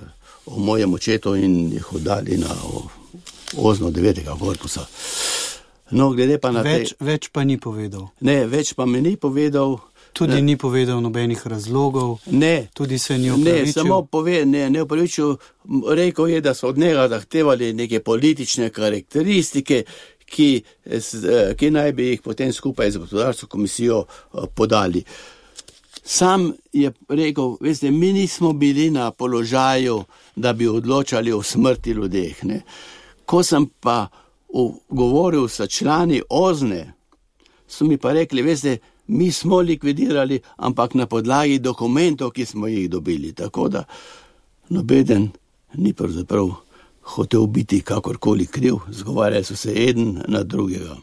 o 0.47 0.59
mojem 0.59 0.95
očetu 0.95 1.37
in 1.37 1.73
jih 1.73 1.93
oddali 1.93 2.37
na 2.37 2.51
ozno 3.57 3.91
9. 3.91 4.39
korpusa. 4.39 4.87
No, 5.91 6.11
glede 6.11 6.39
pa 6.39 6.51
na. 6.51 6.63
Več, 6.63 6.95
te... 6.95 7.05
več 7.05 7.29
pa 7.33 7.45
ni 7.45 7.59
povedal. 7.61 8.09
Ne, 8.21 8.45
več 8.51 8.75
pa 8.75 8.87
mi 8.87 9.01
ni 9.05 9.17
povedal. 9.17 9.79
Tudi 10.15 10.35
ne. 10.35 10.43
ni 10.43 10.57
povedal 10.57 11.01
nobenih 11.03 11.47
razlogov. 11.47 12.19
Ne, 12.31 12.69
tudi 12.75 12.99
se 12.99 13.19
ni 13.19 13.31
upravičil. 13.31 13.67
Ne, 13.67 13.73
samo 13.73 14.03
pove, 14.07 14.45
ne, 14.47 14.71
ne 14.71 14.83
upravičil. 14.83 15.37
Rekel 15.91 16.29
je, 16.29 16.41
da 16.41 16.55
so 16.55 16.69
od 16.69 16.79
njega 16.79 17.09
zahtevali 17.09 17.73
neke 17.73 18.01
politične 18.01 18.71
karakteristike, 18.71 19.83
ki, 20.27 20.63
ki 21.57 21.71
naj 21.71 21.93
bi 21.93 22.09
jih 22.13 22.23
potem 22.23 22.53
skupaj 22.53 22.91
z 22.91 23.03
gospodarsko 23.03 23.47
komisijo 23.47 24.05
eh, 24.05 24.47
podali. 24.55 25.03
Sam 26.05 26.53
je 26.73 26.93
rekel, 27.09 27.57
veste, 27.61 27.91
mi 27.91 28.13
nismo 28.13 28.53
bili 28.53 28.91
na 28.91 29.11
položaju, 29.11 30.05
da 30.37 30.53
bi 30.53 30.69
odločali 30.69 31.33
o 31.33 31.43
smrti 31.43 31.91
ljudeh. 31.91 32.45
Ne. 32.45 32.63
Ko 33.25 33.43
sem 33.43 33.67
pa 33.81 34.07
govoril 34.89 35.49
s 35.49 35.67
člani 35.69 36.23
ozne, 36.31 36.93
so 37.69 37.85
mi 37.85 37.97
pa 37.97 38.13
rekli, 38.13 38.43
veste, 38.43 38.79
mi 39.07 39.33
smo 39.33 39.61
likvidirali, 39.61 40.41
ampak 40.57 40.95
na 40.95 41.07
podlagi 41.07 41.59
dokumentov, 41.59 42.31
ki 42.31 42.47
smo 42.47 42.67
jih 42.67 42.91
dobili. 42.91 43.33
Tako 43.33 43.69
da 43.69 43.85
nobeden 44.69 45.31
ni 45.75 45.93
pravzaprav 45.93 46.51
hotel 47.03 47.47
biti 47.47 47.81
kakorkoli 47.81 48.47
kriv, 48.47 48.75
zgovarjali 48.91 49.45
so 49.45 49.57
se 49.57 49.73
en 49.89 50.23
na 50.29 50.43
drugega. 50.43 50.97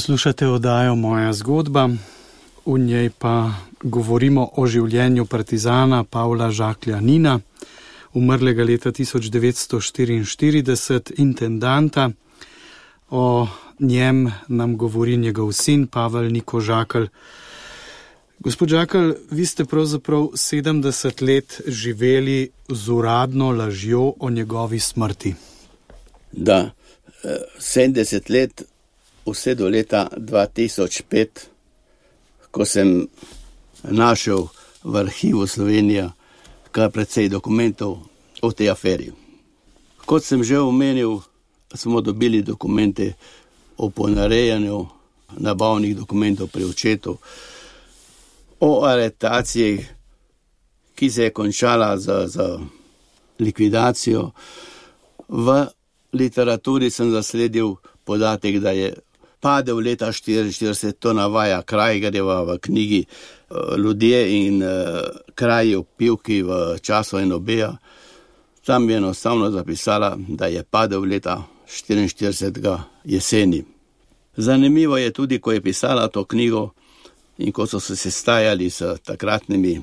Poslušate 0.00 0.48
oddajo 0.48 0.94
Moja 0.94 1.32
zgodba, 1.32 1.88
v 2.66 2.78
njej 2.78 3.10
pa 3.18 3.52
govorimo 3.82 4.50
o 4.56 4.66
življenju 4.66 5.26
partizana 5.28 6.04
Pavla 6.08 6.50
Žaklja 6.50 7.00
Nina, 7.04 7.40
umrlega 8.16 8.64
leta 8.64 8.92
1944, 8.96 11.12
intendanta. 11.20 12.10
O 13.10 13.48
njem 13.80 14.32
nam 14.48 14.76
govori 14.80 15.16
njegov 15.20 15.52
sin 15.52 15.86
Pavel 15.86 16.32
Niko 16.32 16.60
Žakelj. 16.64 17.08
Gospod 18.38 18.68
Žakelj, 18.72 19.14
vi 19.30 19.46
ste 19.46 19.64
pravzaprav 19.68 20.30
70 20.32 21.22
let 21.28 21.60
živeli 21.66 22.50
z 22.68 22.88
uradno 22.88 23.52
lažjo 23.52 24.14
o 24.18 24.30
njegovi 24.30 24.80
smrti. 24.80 25.34
Da, 26.32 26.70
70 27.58 28.30
let, 28.30 28.64
vse 29.26 29.54
do 29.54 29.68
leta 29.68 30.08
2005, 30.16 31.28
ko 32.50 32.64
sem 32.64 33.08
našel 33.84 34.48
v 34.84 34.96
arhivu 34.96 35.46
Slovenije 35.46 36.10
kar 36.70 36.90
precej 36.90 37.28
dokumentov 37.28 37.98
o 38.42 38.48
tej 38.52 38.70
aferi. 38.70 39.10
Kot 40.06 40.24
sem 40.24 40.42
že 40.42 40.58
omenil, 40.58 41.20
smo 41.74 42.00
dobili 42.00 42.42
dokumente 42.42 43.14
o 43.78 43.90
ponarejanju 43.90 44.86
nabavnih 45.38 45.94
dokumentov 45.96 46.50
pri 46.50 46.64
očetu, 46.66 47.18
o 48.60 48.84
aretaciji, 48.84 49.86
ki 50.94 51.06
se 51.10 51.22
je 51.22 51.30
končala 51.30 51.96
z, 51.96 52.28
z 52.28 52.36
likvidacijo. 53.38 54.30
V 55.28 55.66
literaturi 56.12 56.90
sem 56.90 57.10
zasledil 57.10 57.78
podatek, 58.04 58.58
da 58.58 58.70
je 58.70 58.92
padel 59.40 59.76
leta 59.76 60.06
1944, 60.06 60.92
to 60.92 61.12
navaja 61.12 61.62
Krajgerjeva 61.62 62.42
v 62.42 62.58
knjigi 62.58 63.04
eh, 63.04 63.54
Ljudje 63.76 64.46
in 64.46 64.62
eh, 64.62 64.68
kraji 65.34 65.74
opivki 65.74 66.42
v 66.42 66.78
času 66.82 67.18
enobeja. 67.18 67.76
Tam 68.64 68.90
je 68.90 68.96
enostavno 68.96 69.50
zapisala, 69.50 70.18
da 70.28 70.46
je 70.46 70.62
padel 70.62 71.00
leta 71.00 71.42
1944 71.66 72.78
jeseni. 73.04 73.64
Zanimivo 74.36 74.96
je 74.96 75.12
tudi, 75.12 75.38
ko 75.38 75.52
je 75.52 75.60
pisala 75.60 76.08
to 76.08 76.24
knjigo 76.24 76.70
in 77.38 77.52
ko 77.52 77.66
so 77.66 77.80
se 77.80 77.96
sestajali 77.96 78.70
s 78.70 78.82
takratnimi 79.04 79.80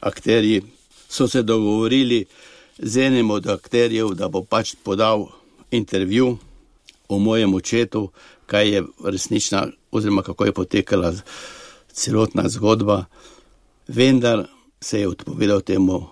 akterji, 0.00 0.62
so 1.08 1.28
se 1.28 1.42
dogovorili 1.42 2.24
z 2.78 2.96
enim 2.96 3.30
od 3.30 3.46
akterjev, 3.46 4.14
da 4.14 4.28
bo 4.28 4.42
pač 4.44 4.74
podal 4.82 5.26
intervju 5.70 6.38
o 7.08 7.18
mojem 7.18 7.54
očetu, 7.54 8.10
kaj 8.50 8.74
je 8.74 8.82
resnična, 9.04 9.66
oziroma 9.90 10.22
kako 10.22 10.44
je 10.44 10.52
potekala 10.52 11.12
celotna 11.92 12.48
zgodba. 12.48 13.04
Vendar 13.88 14.46
se 14.80 15.00
je 15.00 15.08
odpovedal 15.08 15.60
temu, 15.60 16.06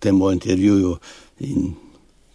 temu 0.00 0.32
intervjuju 0.32 0.96
in 1.40 1.74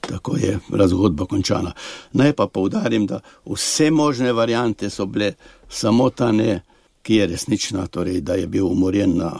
tako 0.01 0.37
je 0.37 0.59
razgodba 0.71 1.25
končana. 1.25 1.73
Naj 2.13 2.33
pa 2.33 2.47
povdarim, 2.47 3.05
da 3.05 3.19
vse 3.45 3.91
možne 3.91 4.33
variante 4.33 4.89
so 4.89 5.05
bile, 5.05 5.33
samo 5.69 6.09
ta 6.09 6.31
ne, 6.31 6.61
ki 7.01 7.15
je 7.15 7.27
resnična, 7.27 7.87
torej 7.87 8.21
da 8.21 8.33
je 8.33 8.47
bil 8.47 8.67
umorjen 8.67 9.17
na 9.17 9.31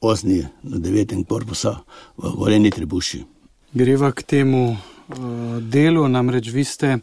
osni, 0.00 0.46
na 0.62 0.78
devetem 0.78 1.24
korpusa 1.24 1.76
v 2.16 2.30
Goreni 2.36 2.70
Tribuši. 2.70 3.24
Greva 3.72 4.12
k 4.12 4.22
temu 4.22 4.70
uh, 4.70 4.78
delu, 5.60 6.08
namreč 6.08 6.50
vi 6.50 6.64
ste 6.64 6.98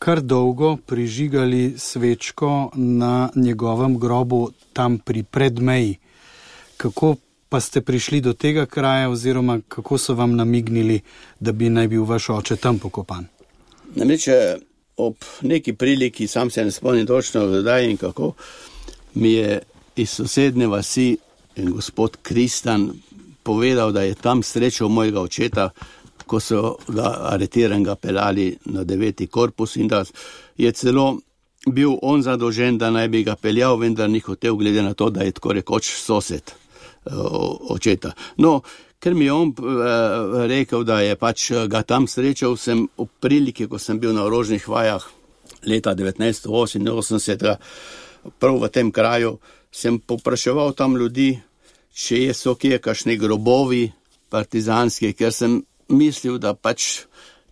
kar 0.00 0.20
dolgo 0.20 0.76
prižigali 0.86 1.74
svečko 1.78 2.70
na 2.74 3.28
njegovem 3.36 3.98
grobu 3.98 4.50
tam 4.72 4.98
pri 4.98 5.22
predmeji. 5.22 5.98
Kako 6.76 7.16
pa 7.48 7.60
ste 7.60 7.80
prišli 7.80 8.20
do 8.20 8.32
tega 8.32 8.66
kraja, 8.66 9.10
oziroma 9.10 9.60
kako 9.68 9.98
so 9.98 10.14
vam 10.14 10.36
namignili, 10.36 11.00
da 11.40 11.52
bi 11.52 11.68
naj 11.68 11.88
bil 11.88 12.04
vaš 12.04 12.30
oče 12.30 12.56
tam 12.56 12.78
pokopan? 12.78 13.26
Namreč 13.94 14.28
eh, 14.28 14.56
ob 14.96 15.14
neki 15.42 15.72
priliki, 15.72 16.26
sam 16.26 16.50
se 16.50 16.64
ne 16.64 16.70
spomnim 16.70 17.06
točno, 17.06 17.46
kdaj 17.60 17.90
in 17.90 17.96
kako, 17.96 18.32
mi 19.14 19.32
je 19.32 19.58
iz 19.96 20.10
sosednje 20.10 20.66
vasi 20.66 21.16
gospod 21.56 22.16
Kristan 22.22 22.90
povedal, 23.42 23.92
da 23.92 24.02
je 24.02 24.14
tam 24.14 24.42
srečal 24.42 24.88
mojega 24.88 25.20
očeta, 25.20 25.70
ko 26.30 26.38
so 26.40 26.76
ga 26.86 27.10
aretirali, 27.32 27.96
pelali 28.00 28.46
na 28.70 28.84
deveti 28.84 29.26
korpus 29.26 29.76
in 29.76 29.88
da 29.88 30.04
je 30.56 30.72
celo 30.72 31.18
bil 31.66 31.96
on 32.02 32.22
zadolžen, 32.22 32.78
da 32.78 32.90
naj 32.90 33.08
bi 33.08 33.24
ga 33.24 33.34
peljal, 33.36 33.76
vendar 33.80 34.08
ni 34.10 34.20
hotel, 34.24 34.56
glede 34.56 34.82
na 34.82 34.94
to, 34.94 35.10
da 35.10 35.26
je 35.26 35.32
tako 35.36 35.52
rekoč 35.58 35.90
sosed 35.98 36.52
eh, 36.52 37.12
očeta. 37.74 38.12
No, 38.38 38.60
ker 39.00 39.14
mi 39.14 39.24
je 39.24 39.32
on 39.32 39.50
eh, 39.50 40.46
rekel, 40.48 40.84
da 40.84 41.00
je 41.04 41.16
pač 41.20 41.50
ga 41.68 41.82
tam 41.82 42.06
srečal, 42.08 42.56
sem 42.56 42.86
v 42.96 43.08
priliki, 43.20 43.68
ko 43.68 43.78
sem 43.78 44.00
bil 44.00 44.14
na 44.16 44.24
orožnih 44.24 44.68
vajah 44.68 45.04
leta 45.66 45.94
1988, 45.94 47.56
prav 48.40 48.60
v 48.62 48.68
tem 48.72 48.92
kraju, 48.92 49.38
sem 49.72 49.98
popraševal 49.98 50.72
tam 50.78 50.96
ljudi, 50.96 51.34
če 51.92 52.30
so 52.34 52.54
kje 52.54 52.78
kakšni 52.80 53.18
grobovi 53.20 53.90
partizanski, 54.30 55.12
ker 55.12 55.34
sem 55.34 55.60
mislil, 55.90 56.38
da 56.38 56.54
pač 56.54 57.06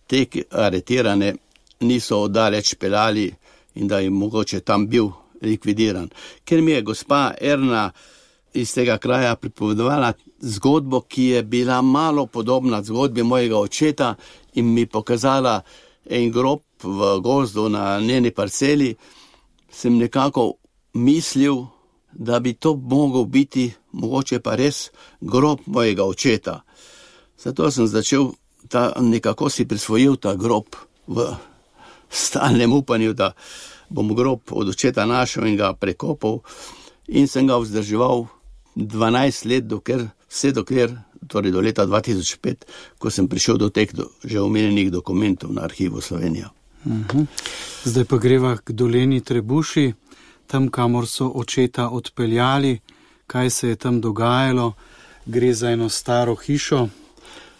te 0.07 0.25
aretirane 0.51 1.35
niso 1.79 2.23
oddaleč 2.25 2.75
pelali 2.75 3.29
in 3.75 3.87
da 3.87 3.99
je 3.99 4.09
mogoče 4.09 4.59
tam 4.59 4.87
bil 4.87 5.11
likvidiran. 5.41 6.09
Ker 6.43 6.61
mi 6.61 6.71
je 6.71 6.81
gospa 6.81 7.33
Erna 7.41 7.91
iz 8.53 8.73
tega 8.73 8.97
kraja 8.97 9.35
pripovedovala 9.35 10.13
zgodbo, 10.39 11.01
ki 11.01 11.23
je 11.23 11.43
bila 11.43 11.81
malo 11.81 12.25
podobna 12.25 12.83
zgodbi 12.83 13.23
mojega 13.23 13.57
očeta 13.57 14.15
in 14.53 14.73
mi 14.73 14.85
pokazala 14.85 15.61
en 16.09 16.31
grob 16.31 16.61
v 16.83 17.19
gozdu 17.21 17.69
na 17.69 17.99
njeni 17.99 18.31
parceli, 18.31 18.95
sem 19.71 19.97
nekako 19.97 20.53
mislil, 20.93 21.65
da 22.11 22.39
bi 22.39 22.53
to 22.53 22.75
mogel 22.75 23.25
biti 23.25 23.71
mogoče 23.91 24.39
pa 24.39 24.55
res 24.55 24.89
grob 25.21 25.59
mojega 25.65 26.03
očeta. 26.03 26.61
Zato 27.39 27.71
sem 27.71 27.87
začel 27.87 28.31
ta, 28.67 28.93
nekako 28.99 29.49
si 29.49 29.65
prisvojil 29.65 30.15
ta 30.15 30.35
grob 30.35 30.75
v 31.07 31.35
stalnem 32.09 32.73
upanju, 32.73 33.13
da 33.13 33.31
bom 33.89 34.15
grob 34.15 34.41
od 34.51 34.69
očeta 34.69 35.05
našel 35.05 35.47
in 35.47 35.57
ga 35.57 35.73
prekopal, 35.73 36.39
in 37.07 37.27
sem 37.27 37.47
ga 37.47 37.57
vzdrževal 37.57 38.27
12 38.75 39.45
let, 39.45 39.67
dokler, 39.67 40.07
vse 40.29 40.51
dokler, 40.51 40.93
torej 41.27 41.51
do 41.51 41.61
leta 41.61 41.85
2005, 41.85 42.65
ko 42.99 43.09
sem 43.09 43.27
prišel 43.27 43.57
do 43.57 43.69
teh 43.69 43.89
do, 43.93 44.09
že 44.23 44.41
omenjenih 44.41 44.91
dokumentov 44.91 45.53
na 45.53 45.65
arhivu 45.65 46.01
Slovenije. 46.01 46.49
Mhm. 46.85 47.23
Zdaj 47.83 48.05
pa 48.05 48.17
greva 48.17 48.57
k 48.57 48.71
doleni 48.71 49.21
Trebuši, 49.21 49.93
tam, 50.47 50.69
kamor 50.69 51.07
so 51.07 51.31
očeta 51.35 51.89
odpeljali, 51.89 52.79
kaj 53.27 53.49
se 53.49 53.69
je 53.69 53.75
tam 53.75 54.01
dogajalo. 54.01 54.73
Gre 55.25 55.53
za 55.53 55.69
eno 55.69 55.89
staro 55.89 56.35
hišo, 56.35 56.89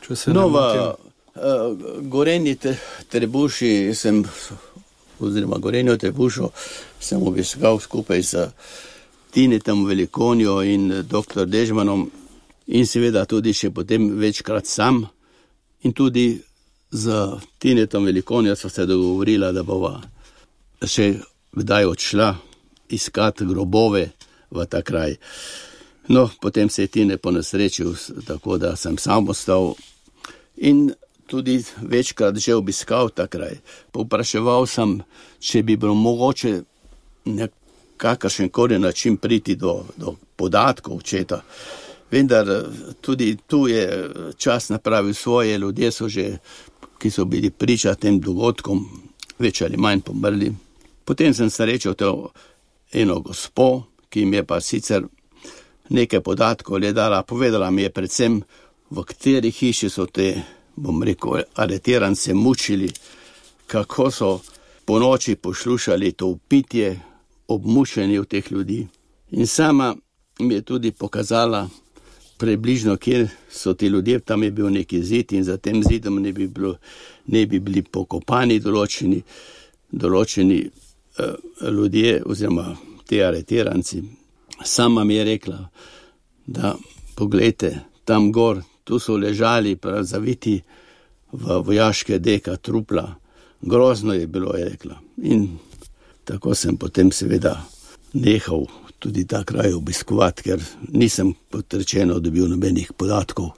No, 0.10 0.50
v 0.50 0.58
uh, 0.58 1.78
Goreni 2.02 2.56
te, 2.56 2.74
Trebuši 3.10 3.94
sem, 3.94 4.24
oziroma 5.20 5.58
Goreni 5.62 5.98
Trebušo, 5.98 6.50
sem 7.00 7.22
obiskal 7.22 7.80
skupaj 7.80 8.22
z 8.22 8.48
Tinetom 9.32 9.86
Velikonjo 9.86 10.62
in 10.66 11.04
dr. 11.06 11.46
Dežmanom 11.46 12.10
in 12.68 12.88
seveda 12.90 13.26
tudi 13.30 13.54
še 13.54 13.70
potem 13.70 14.10
večkrat 14.18 14.66
sam. 14.66 15.04
In 15.86 15.94
tudi 15.94 16.42
z 16.92 17.38
Tinetom 17.62 18.10
Velikonjo 18.10 18.56
sva 18.56 18.70
se 18.70 18.86
dogovorila, 18.90 19.52
da 19.54 19.64
bova 19.64 20.00
še 20.82 21.14
kdaj 21.54 21.86
odšla 21.86 22.34
iskati 22.90 23.46
grobove 23.46 24.10
v 24.50 24.66
ta 24.66 24.82
kraj. 24.82 25.16
No, 26.10 26.30
potem 26.42 26.70
se 26.70 26.82
je 26.82 26.88
Tine 26.88 27.18
ponesrečil, 27.18 27.94
tako 28.26 28.58
da 28.58 28.76
sem 28.76 28.98
sam 28.98 29.30
ostal 29.30 29.76
in 30.60 30.92
tudi 31.28 31.64
večkrat 31.82 32.38
že 32.38 32.56
obiskal 32.56 33.10
ta 33.10 33.28
kraj. 33.28 33.60
Popraševal 33.92 34.66
sem, 34.68 34.98
če 35.40 35.64
bi 35.64 35.78
bilo 35.78 35.94
mogoče 35.94 36.62
na 37.26 37.48
kakršen 37.98 38.50
koli 38.50 38.80
način 38.80 39.18
priti 39.18 39.56
do, 39.56 39.84
do 39.98 40.16
podatkov 40.36 40.98
očeta. 40.98 41.42
Vendar 42.12 42.48
tudi 43.02 43.38
tu 43.48 43.68
je 43.68 44.10
čas 44.38 44.70
napravil 44.70 45.14
svoje, 45.14 45.58
ljudje 45.58 45.92
so 45.92 46.10
že, 46.10 46.38
ki 46.98 47.12
so 47.12 47.26
bili 47.26 47.50
priča 47.50 47.96
tem 47.96 48.20
dogodkom, 48.20 48.82
več 49.40 49.62
ali 49.62 49.78
manj 49.78 50.02
pomrli. 50.02 50.52
Potem 51.06 51.34
sem 51.34 51.50
srečal 51.50 51.94
to 51.94 52.32
eno 52.94 53.20
gospo, 53.20 53.86
ki 54.10 54.26
mi 54.26 54.38
je 54.38 54.44
pa 54.44 54.62
sicer 54.62 55.06
nekaj 55.90 56.22
podatkov 56.22 56.82
le 56.82 56.94
dala, 56.94 57.24
povedala 57.24 57.70
mi 57.72 57.82
je 57.82 57.90
predvsem, 57.90 58.42
v 58.90 59.04
kateri 59.04 59.52
hiši 59.52 59.90
so 59.90 60.06
te, 60.06 60.34
bom 60.76 61.04
rekel, 61.04 61.44
aretirance 61.56 62.34
mučili, 62.34 62.90
kako 63.68 64.12
so 64.12 64.40
po 64.86 65.00
noči 65.00 65.36
poslušali 65.36 66.12
to 66.12 66.28
upitje, 66.28 67.00
obmušeni 67.48 68.20
v 68.20 68.26
teh 68.26 68.52
ljudi. 68.52 68.88
In 69.32 69.48
sama 69.48 69.96
mi 70.40 70.54
je 70.54 70.62
tudi 70.62 70.92
pokazala, 70.92 71.70
približno, 72.40 72.98
kje 72.98 73.28
so 73.52 73.74
ti 73.74 73.88
ljudje, 73.88 74.20
tam 74.20 74.44
je 74.44 74.52
bil 74.52 74.70
neki 74.70 75.04
zid 75.04 75.34
in 75.34 75.44
za 75.44 75.58
tem 75.58 75.84
zidom 75.84 76.22
ne 76.22 76.32
bi, 76.32 76.48
bilo, 76.48 76.76
ne 77.28 77.46
bi 77.46 77.60
bili 77.60 77.82
pokopani 77.82 78.60
določeni, 78.60 79.20
določeni 79.92 80.60
uh, 80.64 81.36
ljudje, 81.72 82.22
oziroma 82.26 82.78
ti 83.06 83.20
aretiranci. 83.24 84.04
Sama 84.64 85.04
mi 85.04 85.16
je 85.16 85.24
rekla, 85.24 85.60
da 86.48 86.76
pogledajte 87.16 87.74
tam 88.06 88.32
gor, 88.32 88.64
tu 88.90 88.98
so 89.00 89.18
ležali, 89.22 89.78
zaviti 90.02 90.56
v 91.32 91.62
vojaške 91.62 92.18
deka, 92.20 92.56
trupla. 92.58 93.06
Grozno 93.62 94.14
je 94.14 94.28
bilo, 94.28 94.56
je 94.58 94.70
rekla. 94.70 94.98
In 95.30 95.46
tako 96.26 96.56
sem 96.56 96.78
potem 96.78 97.12
seveda 97.12 97.54
nehal 98.14 98.66
tudi 99.00 99.28
ta 99.30 99.44
kraj 99.46 99.76
obiskovati, 99.78 100.44
ker 100.44 100.64
nisem 100.90 101.36
potrečeno 101.50 102.18
dobil 102.20 102.50
nobenih 102.50 102.92
podatkov. 102.98 103.54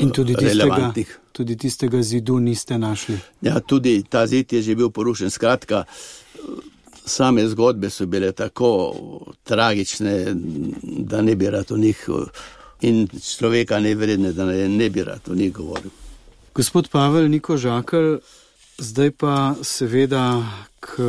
In 0.00 0.10
tudi 0.10 0.34
tistega, 0.34 0.88
tudi 1.32 1.56
tistega 1.56 2.02
zidu 2.02 2.38
niste 2.40 2.78
našli. 2.78 3.18
Ja, 3.44 3.60
tudi 3.60 4.02
ta 4.08 4.26
zid 4.26 4.52
je 4.52 4.62
že 4.62 4.74
bil 4.74 4.88
porušen. 4.90 5.30
Skratka, 5.30 5.84
same 7.04 7.44
zgodbe 7.48 7.90
so 7.90 8.06
bile 8.06 8.32
tako 8.32 8.72
tragične, 9.44 10.32
da 11.12 11.22
ne 11.22 11.36
bi 11.36 11.50
rad 11.50 11.72
o 11.72 11.76
njih 11.76 12.08
in 12.80 13.08
človeka 13.08 13.80
ne 13.80 13.94
vredne, 13.94 14.32
da 14.32 14.44
ne, 14.44 14.68
ne 14.68 14.90
bi 14.90 15.04
rad 15.04 15.28
o 15.30 15.34
njih 15.34 15.52
govoril. 15.52 15.90
Gospod 16.54 16.88
Pavel 16.88 17.28
Niko 17.28 17.56
Žakl, 17.56 18.16
zdaj 18.78 19.10
pa 19.10 19.54
seveda 19.62 20.42
k 20.80 21.02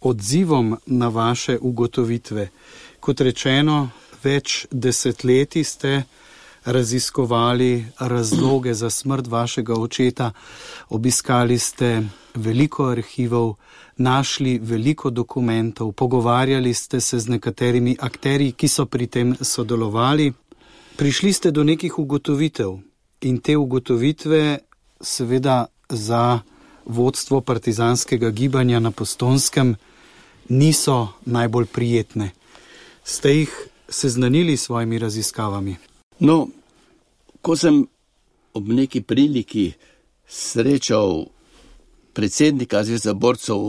odzivom 0.00 0.76
na 0.86 1.08
vaše 1.08 1.58
ugotovitve. 1.60 2.48
Kot 3.00 3.20
rečeno, 3.20 3.90
več 4.22 4.66
desetletij 4.70 5.64
ste 5.64 6.02
raziskovali 6.66 7.86
razloge 7.98 8.74
za 8.74 8.90
smrt 8.90 9.26
vašega 9.26 9.74
očeta, 9.74 10.32
obiskali 10.88 11.58
ste 11.58 12.02
veliko 12.34 12.88
arhivov, 12.90 13.54
našli 13.96 14.58
veliko 14.58 15.10
dokumentov, 15.10 15.92
pogovarjali 15.92 16.74
ste 16.74 17.00
se 17.00 17.18
z 17.18 17.28
nekaterimi 17.28 17.96
akteri, 18.00 18.52
ki 18.52 18.68
so 18.68 18.86
pri 18.86 19.06
tem 19.06 19.36
sodelovali. 19.40 20.32
Prišli 20.96 21.32
ste 21.32 21.50
do 21.52 21.60
nekih 21.60 21.98
ugotovitev 21.98 22.78
in 23.20 23.38
te 23.38 23.56
ugotovitve 23.56 24.58
seveda 25.00 25.66
za 25.88 26.40
vodstvo 26.86 27.40
partizanskega 27.40 28.30
gibanja 28.30 28.80
na 28.80 28.90
Postonskem 28.90 29.76
niso 30.48 31.08
najbolj 31.24 31.66
prijetne. 31.66 32.30
Ste 33.04 33.30
jih 33.30 33.52
seznanili 33.88 34.56
s 34.56 34.64
svojimi 34.64 34.98
raziskavami? 34.98 35.76
No, 36.18 36.48
ko 37.42 37.56
sem 37.56 37.84
ob 38.54 38.68
neki 38.68 39.02
priliki 39.02 39.72
srečal 40.28 41.26
predsednika 42.12 42.84
Zveza 42.84 43.12
borcev 43.12 43.60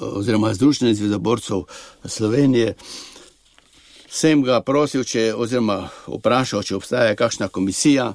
oziroma 0.00 0.54
Združenja 0.54 0.94
Zveza 0.94 1.18
borcev 1.18 1.68
Slovenije, 2.04 2.74
sem 4.12 4.42
ga 4.44 4.60
prosil, 4.64 5.06
če, 5.08 5.30
oziroma 5.32 5.86
vprašal, 6.04 6.64
če 6.66 6.76
obstaja 6.76 7.16
kakšna 7.16 7.48
komisija. 7.48 8.12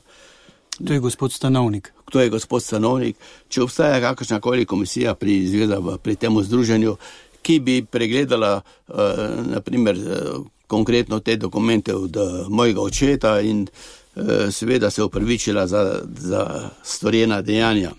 To 0.78 0.94
je 0.94 1.02
gospod 1.02 1.34
Stanovnik. 1.34 1.90
To 2.14 2.22
je 2.22 2.30
gospod 2.30 2.64
Stanovnik. 2.64 3.18
Če 3.50 3.64
obstaja 3.66 3.98
kakšna 4.04 4.40
koli 4.44 4.68
komisija 4.70 5.16
pri, 5.18 5.40
zveza, 5.50 5.82
pri 6.04 6.16
tem 6.22 6.38
združenju, 6.38 6.94
ki 7.42 7.60
bi 7.64 7.80
pregledala, 7.82 8.60
uh, 8.62 9.24
naprimer, 9.48 9.98
uh, 9.98 10.46
konkretno 10.68 11.20
te 11.24 11.38
dokumente 11.40 11.96
od 11.96 12.18
uh, 12.20 12.48
mojega 12.50 12.82
očeta 12.82 13.38
in 13.42 13.64
uh, 13.66 14.52
seveda 14.52 14.92
se 14.92 15.04
upravičila 15.04 15.66
za, 15.68 16.02
za 16.20 16.70
storjena 16.84 17.42
dejanja. 17.42 17.94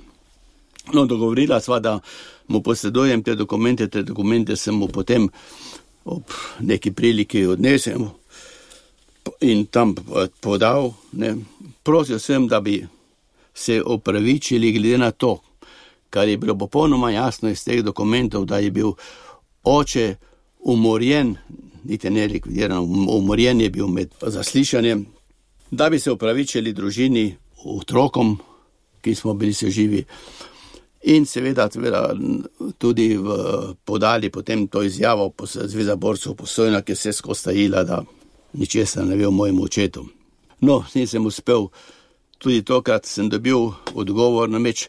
No, 0.93 1.05
dogovorila 1.07 1.61
sva, 1.61 1.81
da 1.81 1.99
mu 2.49 2.63
posredujem 2.63 3.23
te 3.23 3.35
dokumente, 3.35 3.89
te 3.89 4.03
dokumente 4.03 4.57
sem 4.57 4.75
mu 4.75 4.89
potem 4.89 5.29
ob 6.09 6.33
neki 6.61 6.93
priliki 6.93 7.47
odnesel 7.47 8.09
in 9.41 9.67
tam 9.67 9.95
podal. 10.41 10.93
Ne. 11.13 11.35
Prosil 11.83 12.19
sem, 12.19 12.49
da 12.49 12.61
bi 12.61 12.87
se 13.55 13.83
opravičili 13.85 14.73
glede 14.73 14.99
na 14.99 15.11
to, 15.11 15.41
kar 16.11 16.29
je 16.29 16.37
bilo 16.37 16.59
popolnoma 16.59 17.11
jasno 17.11 17.51
iz 17.51 17.65
teh 17.65 17.83
dokumentov, 17.85 18.45
da 18.45 18.59
je 18.59 18.71
bil 18.71 18.93
oče 19.65 20.15
umorjen, 20.59 21.37
niti 21.85 22.11
ne 22.11 22.27
likvidiran, 22.27 22.79
umorjen 23.09 23.61
je 23.61 23.71
bil 23.71 23.87
med 23.87 24.15
zaslišanjem, 24.23 25.07
da 25.71 25.91
bi 25.91 25.99
se 25.99 26.11
opravičili 26.11 26.73
družini, 26.73 27.37
otrokom, 27.65 28.39
ki 29.01 29.15
smo 29.15 29.35
bili 29.35 29.53
se 29.53 29.71
živi. 29.71 30.05
In 31.03 31.27
seveda, 31.27 31.69
seveda 31.71 32.11
tudi 32.79 33.13
v, 33.17 33.37
podali 33.85 34.31
potem 34.31 34.67
to 34.67 34.83
izjavo 34.83 35.33
Zveza 35.45 35.97
borcev 35.97 36.35
posojena, 36.35 36.83
ki 36.83 36.95
se 36.95 37.09
je 37.09 37.13
skostajila, 37.13 37.85
da 37.85 38.03
ničesar 38.53 39.07
ne 39.07 39.17
ve 39.17 39.27
o 39.27 39.31
mojem 39.31 39.61
očetu. 39.61 40.09
No, 40.61 40.85
nisem 40.95 41.27
uspel, 41.27 41.69
tudi 42.39 42.63
tokrat 42.63 43.07
sem 43.07 43.29
dobil 43.29 43.71
odgovor 43.95 44.51
na 44.51 44.59
meč. 44.59 44.89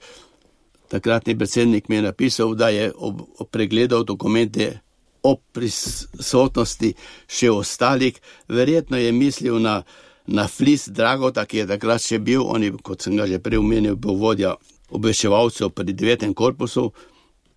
Takratni 0.89 1.37
predsednik 1.37 1.89
mi 1.89 1.95
je 1.95 2.01
napisal, 2.01 2.55
da 2.55 2.69
je 2.69 2.91
ob, 2.97 3.21
ob 3.37 3.49
pregledal 3.49 4.03
dokumente 4.03 4.79
o 5.21 5.35
prisotnosti 5.53 6.93
še 7.27 7.51
ostalih, 7.51 8.17
verjetno 8.47 8.97
je 8.97 9.11
mislil 9.11 9.59
na, 9.61 9.83
na 10.25 10.47
Flis 10.47 10.87
Dragota, 10.89 11.45
ki 11.45 11.57
je 11.61 11.67
takrat 11.69 12.01
še 12.01 12.17
bil, 12.17 12.41
on 12.41 12.63
je, 12.63 12.73
kot 12.81 13.05
sem 13.05 13.17
ga 13.19 13.27
že 13.27 13.37
prej 13.37 13.61
omenil, 13.61 13.99
bil 14.01 14.17
vodja 14.17 14.55
obveščevalcev 14.91 15.69
pri 15.69 15.93
devetem 15.93 16.33
korpusu, 16.33 16.89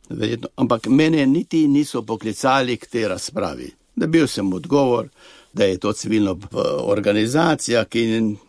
verjetno, 0.08 0.48
ampak 0.56 0.86
mene 0.88 1.26
niti 1.26 1.66
niso 1.68 2.02
poklicali 2.02 2.76
k 2.76 2.86
tej 2.86 3.08
razpravi. 3.08 3.70
Da 3.96 4.06
bil 4.06 4.26
sem 4.28 4.52
odgovor, 4.52 5.08
da 5.52 5.64
je 5.64 5.78
to 5.78 5.92
civilna 5.92 6.34
organizacija, 6.80 7.84
ki 7.84 8.04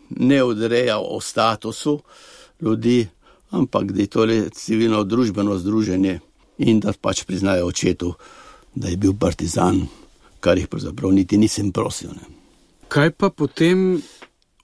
ne 0.08 0.42
odreja 0.42 0.98
o 0.98 1.20
statusu 1.20 1.98
ljudi, 2.60 3.06
ampak 3.50 3.92
da 3.92 4.00
je 4.00 4.06
to 4.06 4.24
le 4.24 4.48
civilno 4.50 5.04
družbeno 5.04 5.58
združenje 5.58 6.20
in 6.58 6.80
da 6.80 6.92
pač 7.00 7.24
priznajo 7.24 7.66
očetu, 7.66 8.14
da 8.74 8.88
je 8.88 8.96
bil 8.96 9.14
partizan, 9.20 9.86
kar 10.40 10.58
jih 10.58 10.68
pravzaprav 10.68 11.12
niti 11.12 11.38
nisem 11.38 11.72
prosil. 11.72 12.10
Ne. 12.10 12.26
Kaj 12.88 13.10
pa 13.10 13.30
potem 13.30 14.02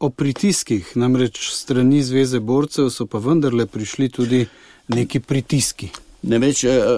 o 0.01 0.11
pritiskih, 0.11 0.97
namreč 0.97 1.39
strani 1.53 2.03
Zveze 2.03 2.41
borcev 2.41 2.89
so 2.91 3.07
pa 3.07 3.19
vendarle 3.19 3.67
prišli 3.67 4.09
tudi 4.09 4.47
neki 4.89 5.21
pritiski. 5.21 5.91
Ne 6.23 6.39
več, 6.39 6.65
eh, 6.65 6.89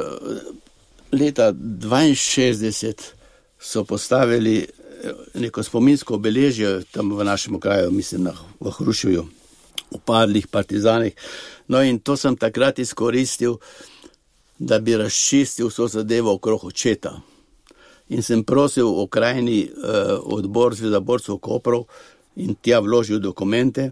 leta 1.13 1.53
62 1.53 3.13
so 3.59 3.85
postavili 3.85 4.67
neko 5.35 5.63
spominsko 5.63 6.15
obeležje 6.15 6.83
tam 6.91 7.11
v 7.11 7.25
našem 7.25 7.61
kraju, 7.61 7.91
mislim, 7.91 8.29
v 8.61 8.71
Hrušju, 8.71 9.27
v 9.91 9.99
padlih 10.05 10.47
partizanih. 10.47 11.13
No, 11.69 11.83
in 11.83 11.99
to 11.99 12.17
sem 12.17 12.37
takrat 12.37 12.79
izkoristil, 12.79 13.59
da 14.59 14.79
bi 14.79 14.97
razčistil 14.97 15.69
vso 15.69 15.89
zadevo 15.89 16.35
okrog 16.35 16.65
očeta. 16.65 17.21
In 18.09 18.23
sem 18.23 18.45
prosil 18.45 18.87
v 18.87 19.09
krajni 19.09 19.61
eh, 19.65 19.71
odbor 20.23 20.75
Zveza 20.75 21.01
borcev 21.01 21.39
Koprov 21.39 21.87
in 22.37 22.55
tja 22.55 22.81
vložil 22.81 23.19
dokumente, 23.19 23.91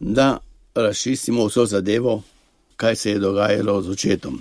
da 0.00 0.38
razčistimo 0.74 1.46
vso 1.46 1.66
zadevo, 1.66 2.22
kaj 2.76 2.96
se 2.96 3.10
je 3.10 3.18
dogajalo 3.18 3.82
z 3.82 3.90
očetom. 3.90 4.40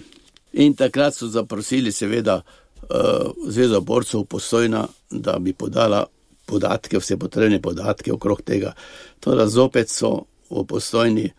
In 0.53 0.75
takrat 0.75 1.15
so 1.15 1.27
zaprosili, 1.27 1.91
seveda, 1.91 2.41
uh, 2.81 3.31
Zveza 3.47 3.79
borcev 3.79 4.23
posojna, 4.23 4.87
da 5.09 5.39
bi 5.39 5.53
podala 5.53 6.05
podatke, 6.45 6.99
vse 6.99 7.17
potrebne 7.17 7.61
podatke 7.61 8.13
okrog 8.13 8.41
tega. 8.41 8.73
Toda 9.19 9.47
zopet 9.47 9.89
so 9.89 10.25
v 10.49 10.65
postojni 10.67 11.29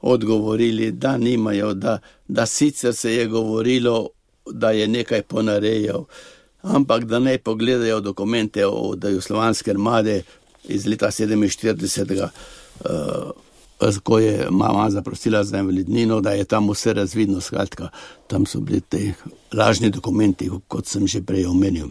odgovorili, 0.00 0.90
da 0.92 1.16
nimajo, 1.16 1.74
da, 1.74 1.98
da 2.28 2.46
sicer 2.46 2.94
se 2.94 3.14
je 3.14 3.26
govorilo, 3.26 4.08
da 4.46 4.70
je 4.70 4.88
nekaj 4.88 5.22
ponarejal, 5.22 6.04
ampak 6.62 7.04
da 7.04 7.18
naj 7.18 7.38
pogledajo 7.38 8.00
dokumente 8.00 8.66
o 8.66 8.94
Jugoslovanske 9.02 9.70
armade 9.70 10.22
iz 10.68 10.86
leta 10.86 11.10
47. 11.10 12.28
Uh, 12.84 13.30
ko 14.04 14.18
je 14.18 14.46
mama 14.50 14.90
zaprosila 14.90 15.44
za 15.44 15.58
invalidnino, 15.58 16.20
da 16.20 16.30
je 16.30 16.44
tam 16.44 16.68
vse 16.70 16.92
razvidno, 16.92 17.40
skratka, 17.40 17.88
tam 18.26 18.46
so 18.46 18.60
bili 18.60 18.80
ti 18.80 19.12
lažni 19.52 19.90
dokumenti, 19.90 20.50
kot 20.68 20.86
sem 20.86 21.06
že 21.06 21.22
prej 21.22 21.46
omenil. 21.46 21.88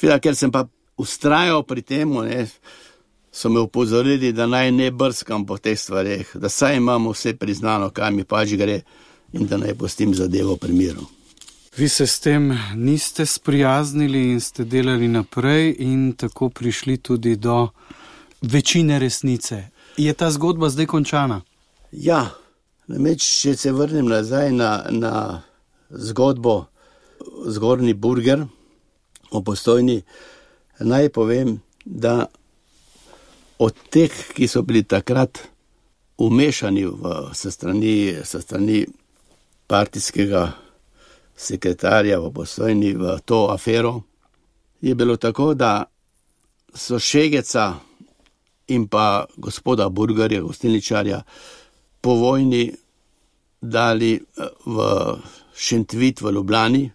Hvila, 0.00 0.18
ker 0.20 0.36
sem 0.36 0.52
pa 0.52 0.66
ustrajal 0.96 1.62
pri 1.64 1.82
tem, 1.82 2.12
so 3.32 3.48
me 3.48 3.60
upozorili, 3.60 4.32
da 4.32 4.46
naj 4.46 4.70
ne 4.72 4.90
brskam 4.90 5.46
po 5.46 5.58
teh 5.58 5.78
stvareh, 5.80 6.36
da 6.36 6.48
saj 6.48 6.76
imamo 6.76 7.10
vse 7.10 7.36
priznano, 7.36 7.90
kaj 7.90 8.10
mi 8.12 8.24
pač 8.24 8.54
gre 8.54 8.82
in 9.32 9.46
da 9.46 9.56
naj 9.56 9.74
postim 9.74 10.14
zadevo 10.14 10.56
pri 10.56 10.72
miru. 10.72 11.06
Vi 11.76 11.88
se 11.88 12.06
s 12.06 12.20
tem 12.20 12.58
niste 12.74 13.26
sprijaznili 13.26 14.30
in 14.30 14.40
ste 14.40 14.64
delali 14.64 15.08
naprej, 15.08 15.76
in 15.78 16.12
tako 16.12 16.48
prišli 16.48 16.96
tudi 16.96 17.36
do 17.36 17.68
večine 18.42 18.98
resnice. 18.98 19.64
Je 19.96 20.12
ta 20.12 20.30
zgodba 20.30 20.68
zdaj 20.70 20.86
končana? 20.86 21.40
Ja, 21.92 22.30
Nemeč, 22.86 23.24
če 23.40 23.54
se 23.56 23.70
vrnem 23.72 24.10
nazaj 24.12 24.50
na, 24.52 24.70
na 24.92 25.12
zgodbo 25.88 26.66
Zgornji 27.48 27.94
Burger 27.96 28.42
o 29.32 29.40
postojni, 29.40 30.02
naj 30.84 31.08
povem, 31.16 31.56
da 31.84 32.26
od 33.58 33.78
teh, 33.88 34.12
ki 34.36 34.48
so 34.48 34.60
bili 34.62 34.82
takrat 34.84 35.40
umešani 36.20 36.84
v 36.84 37.14
strani, 37.32 37.94
strani 38.24 38.84
partijskega 39.66 40.44
sekretarja 41.36 42.18
v 42.20 42.32
postojni 42.32 42.94
v 42.94 43.18
to 43.24 43.48
afero, 43.50 44.02
je 44.80 44.94
bilo 44.94 45.16
tako, 45.16 45.54
da 45.54 45.84
so 46.74 46.98
Šegeca 46.98 47.74
in 48.68 48.88
pa 48.88 49.24
gospoda 49.36 49.88
Burgerja, 49.88 50.40
gostilničarja, 50.40 51.22
po 52.00 52.14
vojni 52.14 52.72
dali 53.60 54.14
eh, 54.14 54.46
v 54.66 54.76
Šentvit 55.56 56.20
v 56.20 56.32
Ljubljani, 56.32 56.90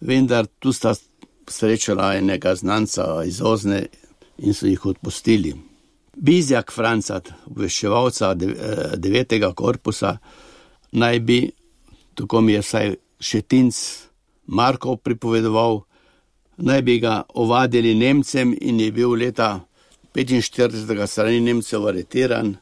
vendar 0.00 0.46
tu 0.58 0.72
sta 0.72 0.94
srečala 1.48 2.14
enega 2.14 2.54
znanca 2.54 3.24
iz 3.26 3.42
Ozne 3.42 3.86
in 4.38 4.54
so 4.54 4.66
jih 4.66 4.86
odpustili. 4.86 5.54
Bizjak 6.16 6.72
Francat, 6.72 7.32
obveščevalca 7.46 8.32
eh, 8.32 8.96
devetega 8.96 9.52
korpusa, 9.52 10.16
naj 10.92 11.20
bi, 11.20 11.40
tako 12.14 12.40
mi 12.40 12.52
je 12.52 12.60
vsaj 12.60 12.94
Šetinc 13.22 13.76
Markov 14.46 14.98
pripovedoval, 15.06 15.84
naj 16.58 16.82
bi 16.82 16.98
ga 16.98 17.22
ovadili 17.34 17.94
Nemcem 17.94 18.56
in 18.60 18.80
je 18.80 18.90
bil 18.92 19.14
leta 19.14 19.60
45. 20.14 21.06
strani 21.06 21.40
Nemcev 21.40 21.86
aretiran, 21.86 22.56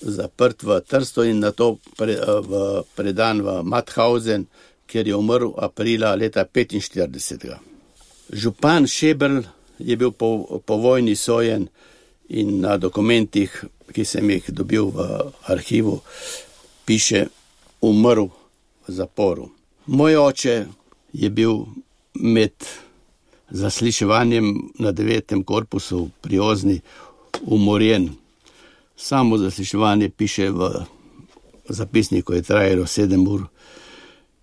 zaprt 0.00 0.62
v 0.62 0.80
Trsto 0.80 1.22
in 1.22 1.38
na 1.38 1.52
to 1.52 1.76
pre, 1.96 2.16
v, 2.16 2.82
predan 2.96 3.44
v 3.44 3.60
Mathausen, 3.62 4.46
kjer 4.88 5.08
je 5.08 5.14
umrl 5.14 5.52
aprila 5.60 6.14
leta 6.14 6.44
45. 6.44 7.60
Župan 8.32 8.86
Šebrl 8.86 9.44
je 9.78 9.96
bil 9.96 10.10
po, 10.10 10.60
po 10.66 10.76
vojni 10.76 11.16
sojen 11.16 11.68
in 12.28 12.60
na 12.60 12.76
dokumentih, 12.76 13.64
ki 13.92 14.04
sem 14.04 14.30
jih 14.30 14.50
dobil 14.54 14.90
v 14.90 15.06
arhivu, 15.50 16.00
piše 16.86 17.26
umrl 17.82 18.30
v 18.86 18.88
zaporu. 18.88 19.50
Moj 19.86 20.16
oče 20.16 20.66
je 21.12 21.30
bil 21.30 21.64
med 22.14 22.52
zasliševanjem 23.50 24.72
na 24.78 24.92
devetem 24.92 25.42
korpusu 25.44 26.08
pri 26.20 26.38
Ozni 26.38 26.80
umorjen. 27.42 28.10
Samo 28.96 29.38
zasliševanje 29.38 30.10
piše 30.10 30.50
v 30.50 30.70
zapisniku, 31.68 32.32
je 32.32 32.42
trajalo 32.42 32.86
sedem 32.86 33.28
ur. 33.28 33.42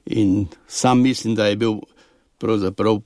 In 0.06 0.48
sam 0.68 1.02
mislim, 1.02 1.36
da 1.36 1.46
je 1.46 1.56
bil 1.56 1.74
pravzaprav 2.38 3.02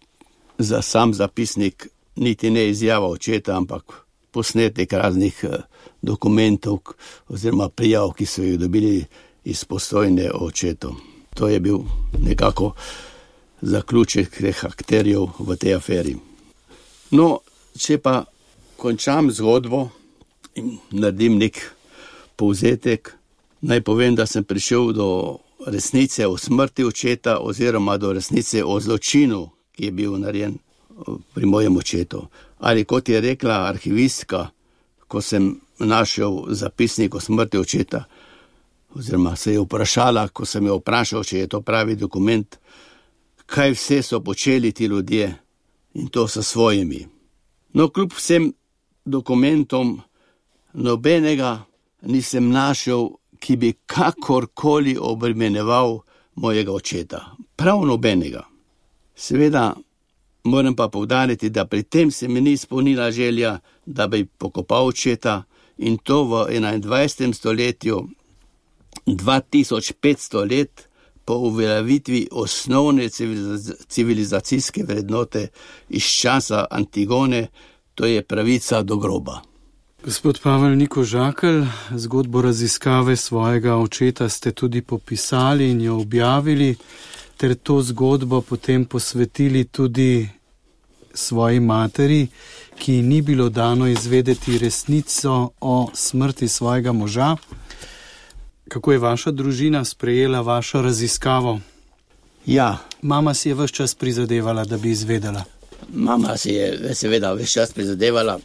za 0.57 0.81
sam 0.81 1.13
zapisnik 1.13 1.87
niti 2.15 2.49
ne 2.49 2.69
izjava 2.69 3.07
očeta, 3.07 3.57
ampak 3.57 4.05
posnetek 4.31 4.93
raznih 4.93 5.43
eh, 5.43 5.57
dokumentov 6.01 6.79
oziroma 7.27 7.69
prijav, 7.69 8.13
ki 8.13 8.25
so 8.25 8.41
jih 8.41 8.59
dobili 8.59 9.05
iz 9.43 9.65
postojne 9.65 10.31
očetov. 10.31 11.10
To 11.35 11.47
je 11.47 11.59
bil 11.59 11.79
nekako 12.19 12.73
zaključek 13.61 14.41
teh 14.41 14.65
akterjev 14.65 15.27
v 15.39 15.55
tej 15.55 15.75
aferi. 15.75 16.15
No, 17.11 17.39
če 17.77 17.97
pa 17.97 18.23
končam 18.77 19.31
zgodbo 19.31 19.89
in 20.55 20.77
naredim 20.91 21.37
nek 21.37 21.59
povzetek, 22.35 23.13
naj 23.61 23.81
povem, 23.85 24.15
da 24.15 24.25
sem 24.25 24.43
prišel 24.43 24.93
do 24.97 25.07
resnice 25.67 26.27
o 26.27 26.37
smrti 26.37 26.85
očeta, 26.85 27.37
oziroma 27.39 27.97
do 27.97 28.13
resnice 28.13 28.63
o 28.63 28.79
zločinu, 28.79 29.49
ki 29.71 29.85
je 29.85 29.91
bil 29.91 30.17
narejen 30.17 30.57
eh, 30.57 31.13
pri 31.33 31.45
mojem 31.45 31.77
očetu. 31.77 32.25
Ali 32.59 32.85
kot 32.85 33.09
je 33.09 33.21
rekla 33.21 33.67
arhivistka, 33.69 34.49
ko 35.07 35.21
sem 35.21 35.59
našel 35.79 36.45
zapisnik 36.49 37.15
o 37.15 37.19
smrti 37.19 37.57
očeta, 37.57 38.03
oziroma 38.95 39.35
se 39.35 39.53
je 39.53 39.59
vprašala, 39.59 40.27
ko 40.27 40.45
sem 40.45 40.65
jo 40.65 40.77
vprašal, 40.79 41.23
če 41.23 41.37
je 41.37 41.47
to 41.47 41.61
pravi 41.61 41.95
dokument, 41.95 42.57
kaj 43.45 43.73
vse 43.75 44.01
so 44.03 44.19
počeli 44.23 44.71
ti 44.71 44.85
ljudje 44.85 45.33
in 45.93 46.07
to 46.07 46.27
s 46.27 46.43
svojimi. 46.47 47.07
No, 47.73 47.89
kljub 47.89 48.13
vsem 48.13 48.51
dokumentom, 49.05 50.01
nobenega 50.73 51.63
nisem 52.01 52.49
našel, 52.49 53.09
ki 53.41 53.55
bi 53.57 53.73
kakorkoli 53.85 54.97
obremenjeval 54.99 55.99
mojega 56.35 56.71
očeta. 56.71 57.21
Prav 57.55 57.85
nobenega. 57.85 58.43
Seveda, 59.15 59.73
moram 60.43 60.75
pa 60.75 60.87
povdariti, 60.87 61.49
da 61.49 61.65
pri 61.65 61.83
tem 61.83 62.11
se 62.11 62.27
mi 62.27 62.41
ni 62.41 62.51
izpolnila 62.51 63.11
želja, 63.11 63.59
da 63.85 64.07
bi 64.07 64.25
pokopal 64.25 64.87
očeta 64.87 65.43
in 65.77 65.97
to 65.97 66.23
v 66.23 66.45
21. 66.59 67.33
stoletju, 67.33 68.07
2500 69.05 70.51
let 70.51 70.87
po 71.25 71.33
uveljavitvi 71.33 72.27
osnovne 72.31 73.09
civilizacijske 73.87 74.83
vrednote 74.83 75.47
iz 75.89 76.03
časa 76.03 76.65
Antigone, 76.71 77.47
to 77.95 78.05
je 78.05 78.23
pravica 78.23 78.81
do 78.81 78.97
groba. 78.97 79.41
Gospod 80.03 80.39
Pavel 80.43 80.75
Niko 80.77 81.03
Žakelj, 81.03 81.65
zgodbo 81.95 82.41
raziskave 82.41 83.15
svojega 83.15 83.75
očeta 83.75 84.29
ste 84.29 84.51
tudi 84.51 84.81
popisali 84.81 85.71
in 85.71 85.81
jo 85.81 85.97
objavili, 85.97 86.75
ter 87.37 87.55
to 87.55 87.81
zgodbo 87.81 88.41
potem 88.41 88.85
posvetili 88.85 89.63
tudi 89.63 90.29
svoji 91.13 91.59
materi, 91.59 92.27
ki 92.79 93.01
ni 93.01 93.21
bilo 93.21 93.49
dano 93.49 93.87
izvedeti 93.87 94.57
resnico 94.57 95.49
o 95.61 95.89
smrti 95.93 96.47
svojega 96.47 96.91
moža. 96.91 97.35
Kako 98.71 98.91
je 98.91 98.99
vaša 98.99 99.31
družina 99.31 99.85
sprejela 99.85 100.41
vašo 100.41 100.81
raziskavo? 100.81 101.59
Ja. 102.45 102.77
Mama 103.01 103.33
si 103.33 103.49
je 103.49 103.55
vse 103.55 103.73
čas 103.73 103.95
prizadevala, 103.95 104.63
da 104.65 104.77
bi 104.77 104.91
izvedela. 104.91 105.43
Mama 105.93 106.37
si 106.37 106.49
je 106.49 106.95
seveda 106.95 107.33
vse 107.33 107.51
čas 107.51 107.73
prizadevala, 107.73 108.39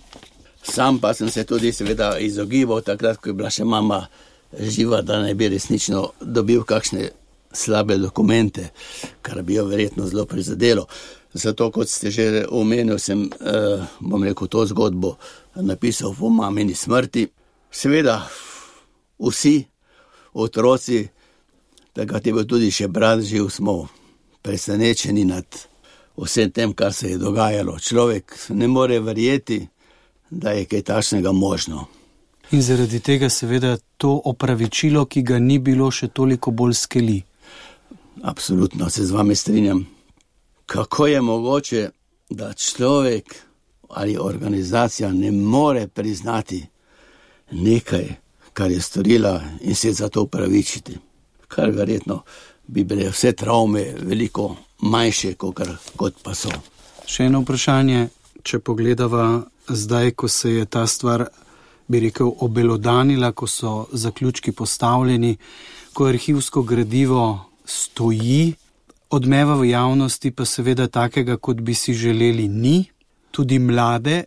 sam 0.63 0.99
pa 0.99 1.15
sem 1.15 1.31
se 1.31 1.45
tudi 1.45 1.73
seveda 1.73 2.19
izogibal, 2.19 2.81
takrat, 2.83 3.17
ko 3.17 3.29
je 3.29 3.35
bila 3.35 3.51
še 3.51 3.65
mama 3.65 4.07
živa, 4.59 5.03
da 5.03 5.21
ne 5.23 5.35
bi 5.35 5.49
resnično 5.49 6.09
dobil 6.21 6.65
kakšne 6.65 7.11
slabe 7.53 7.97
dokumente, 7.97 8.71
kar 9.23 9.43
bi 9.43 9.55
jo 9.55 9.65
verjetno 9.71 10.09
zelo 10.11 10.27
prizadelo. 10.27 10.89
Zato, 11.35 11.71
kot 11.71 11.89
ste 11.89 12.11
že 12.11 12.45
omenili, 12.51 12.99
sem, 12.99 13.31
eh, 13.31 13.87
bom 14.01 14.25
rekel, 14.25 14.49
to 14.49 14.67
zgodbo 14.67 15.17
napisal 15.55 16.11
v 16.19 16.35
mamini 16.35 16.75
smrti. 16.75 17.29
Seveda, 17.71 18.27
vsi 19.19 19.76
otroci, 20.37 21.07
takrat 21.97 22.27
je 22.27 22.33
bil 22.33 22.45
tudi 22.45 22.71
še 22.71 22.89
brat 22.89 23.25
živ, 23.25 23.49
smo 23.51 23.87
presenečeni 24.43 25.25
nad 25.25 25.47
vsem 26.17 26.51
tem, 26.51 26.73
kar 26.73 26.93
se 26.93 27.11
je 27.11 27.19
dogajalo. 27.19 27.79
Človek 27.79 28.37
ne 28.49 28.69
more 28.69 29.01
verjeti, 29.01 29.67
da 30.31 30.51
je 30.57 30.65
kaj 30.65 30.83
takšnega 30.83 31.33
možno. 31.33 31.87
In 32.51 32.63
zaradi 32.63 33.01
tega, 33.01 33.29
seveda, 33.31 33.77
to 33.99 34.21
opravičilo, 34.25 35.05
ki 35.07 35.23
ga 35.23 35.39
ni 35.39 35.59
bilo, 35.59 35.91
še 35.91 36.09
toliko 36.09 36.53
bolj 36.55 36.77
skeli. 36.79 37.19
Absolutno 38.23 38.91
se 38.91 39.07
z 39.07 39.11
vami 39.11 39.35
strinjam. 39.35 39.87
Kako 40.67 41.07
je 41.07 41.21
mogoče, 41.21 41.83
da 42.31 42.53
človek 42.53 43.35
ali 43.89 44.17
organizacija 44.19 45.13
ne 45.13 45.31
more 45.31 45.87
priznati 45.87 46.67
nekaj, 47.51 48.15
kar 48.57 48.71
je 48.71 48.81
storila 48.81 49.43
in 49.61 49.75
se 49.75 49.93
za 49.93 50.09
to 50.09 50.23
upravičiti? 50.23 50.97
Kar 51.49 51.71
verjetno 51.71 52.23
bi 52.67 52.85
bile 52.85 53.11
vse 53.11 53.33
travme 53.33 53.85
veliko 54.01 54.57
manjše, 54.81 55.35
kot 55.97 56.15
pa 56.23 56.35
so. 56.35 56.51
Še 57.07 57.29
eno 57.29 57.43
vprašanje, 57.45 58.09
če 58.43 58.59
pogledava 58.65 59.27
zdaj, 59.69 60.15
ko 60.17 60.29
se 60.29 60.55
je 60.55 60.65
ta 60.65 60.87
stvar, 60.87 61.27
bi 61.89 62.01
rekel, 62.07 62.33
obelodanila, 62.41 63.31
ko 63.33 63.47
so 63.47 63.75
zaključki 63.93 64.53
postavljeni, 64.53 65.37
ko 65.93 66.09
arhivsko 66.09 66.63
gradivo 66.63 67.27
stoji, 67.65 68.55
odmeva 69.11 69.55
v 69.61 69.69
javnosti 69.71 70.33
pa 70.33 70.49
seveda 70.49 70.89
takega, 70.89 71.37
kot 71.37 71.61
bi 71.61 71.75
si 71.75 71.95
želeli, 71.95 72.49
ni. 72.49 72.85
Tudi 73.31 73.59
mlade 73.59 74.17
eh, 74.17 74.27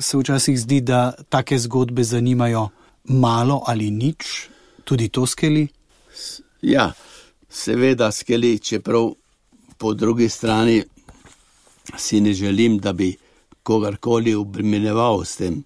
se 0.00 0.16
včasih 0.16 0.56
zdi, 0.60 0.80
da 0.80 1.12
take 1.28 1.58
zgodbe 1.58 2.04
zanimajo 2.04 2.68
malo 3.08 3.62
ali 3.66 3.90
nič, 3.90 4.48
tudi 4.84 5.08
to 5.08 5.26
skeli. 5.26 5.68
Ja, 6.62 6.92
seveda 7.48 8.12
skeli, 8.12 8.58
čeprav 8.58 9.12
po 9.78 9.94
drugi 9.94 10.28
strani 10.28 10.82
si 11.96 12.20
ne 12.20 12.32
želim, 12.32 12.78
da 12.78 12.92
bi 12.92 13.16
kogarkoli 13.62 14.34
obremenjeval 14.34 15.24
s 15.24 15.36
tem. 15.36 15.64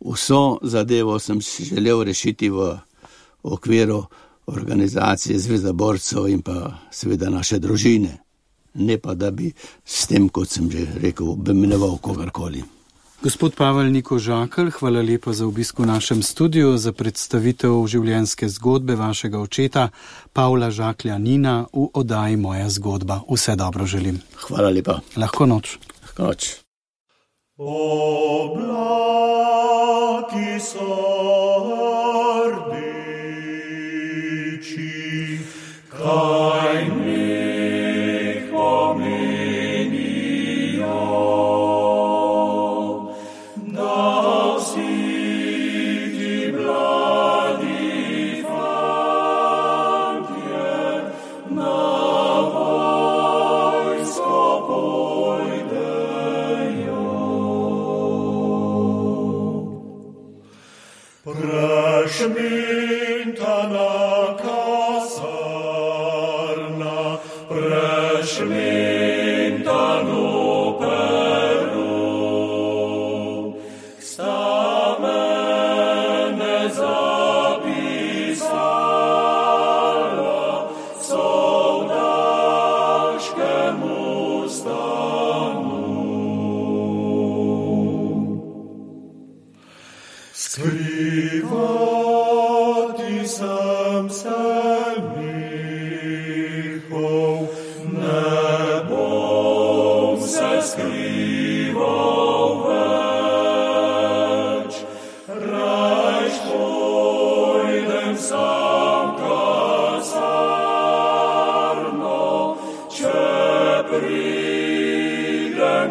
Vso 0.00 0.58
zadevo 0.62 1.18
sem 1.18 1.42
si 1.42 1.64
želel 1.64 2.04
rešiti 2.04 2.48
v 2.48 2.78
okviru 3.42 4.04
organizacije 4.46 5.38
Zveza 5.38 5.72
borcev 5.72 6.28
in 6.28 6.42
pa 6.42 6.72
seveda 6.90 7.30
naše 7.30 7.58
družine, 7.58 8.18
ne 8.74 8.98
pa 8.98 9.14
da 9.14 9.30
bi 9.30 9.52
s 9.84 10.06
tem, 10.06 10.28
kot 10.28 10.48
sem 10.48 10.70
že 10.70 10.86
rekel, 11.02 11.28
obremenjeval 11.28 11.98
kogarkoli. 11.98 12.79
Gospod 13.22 13.54
Pavel 13.54 13.92
Niko 13.92 14.18
Žakl, 14.18 14.70
hvala 14.70 15.02
lepa 15.04 15.32
za 15.32 15.44
obisk 15.46 15.78
v 15.78 15.86
našem 15.86 16.22
studiu, 16.24 16.76
za 16.80 16.92
predstavitev 16.96 17.84
življenjske 17.84 18.48
zgodbe 18.48 18.96
vašega 18.96 19.36
očeta, 19.36 19.92
Pavla 20.32 20.70
Žaklja 20.72 21.18
Nina, 21.20 21.68
v 21.68 21.92
oddaji 22.00 22.40
Moja 22.40 22.72
zgodba. 22.72 23.20
Vse 23.28 23.60
dobro 23.60 23.84
želim. 23.84 24.24
Hvala 24.48 24.72
lepa. 24.72 25.04
Lahko 25.20 25.44
noč. 25.46 25.76
Lahko 26.00 26.32
noč. 26.32 26.64
Oblaki 27.60 28.56
so 30.56 30.80
rdeči, 32.56 33.84
kaj 35.92 36.89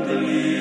believe. 0.05 0.58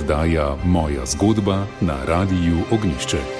Oddaja 0.00 0.56
Moja 0.64 1.04
zgodba 1.06 1.66
na 1.80 2.04
Radiu 2.08 2.64
Ognišče. 2.72 3.39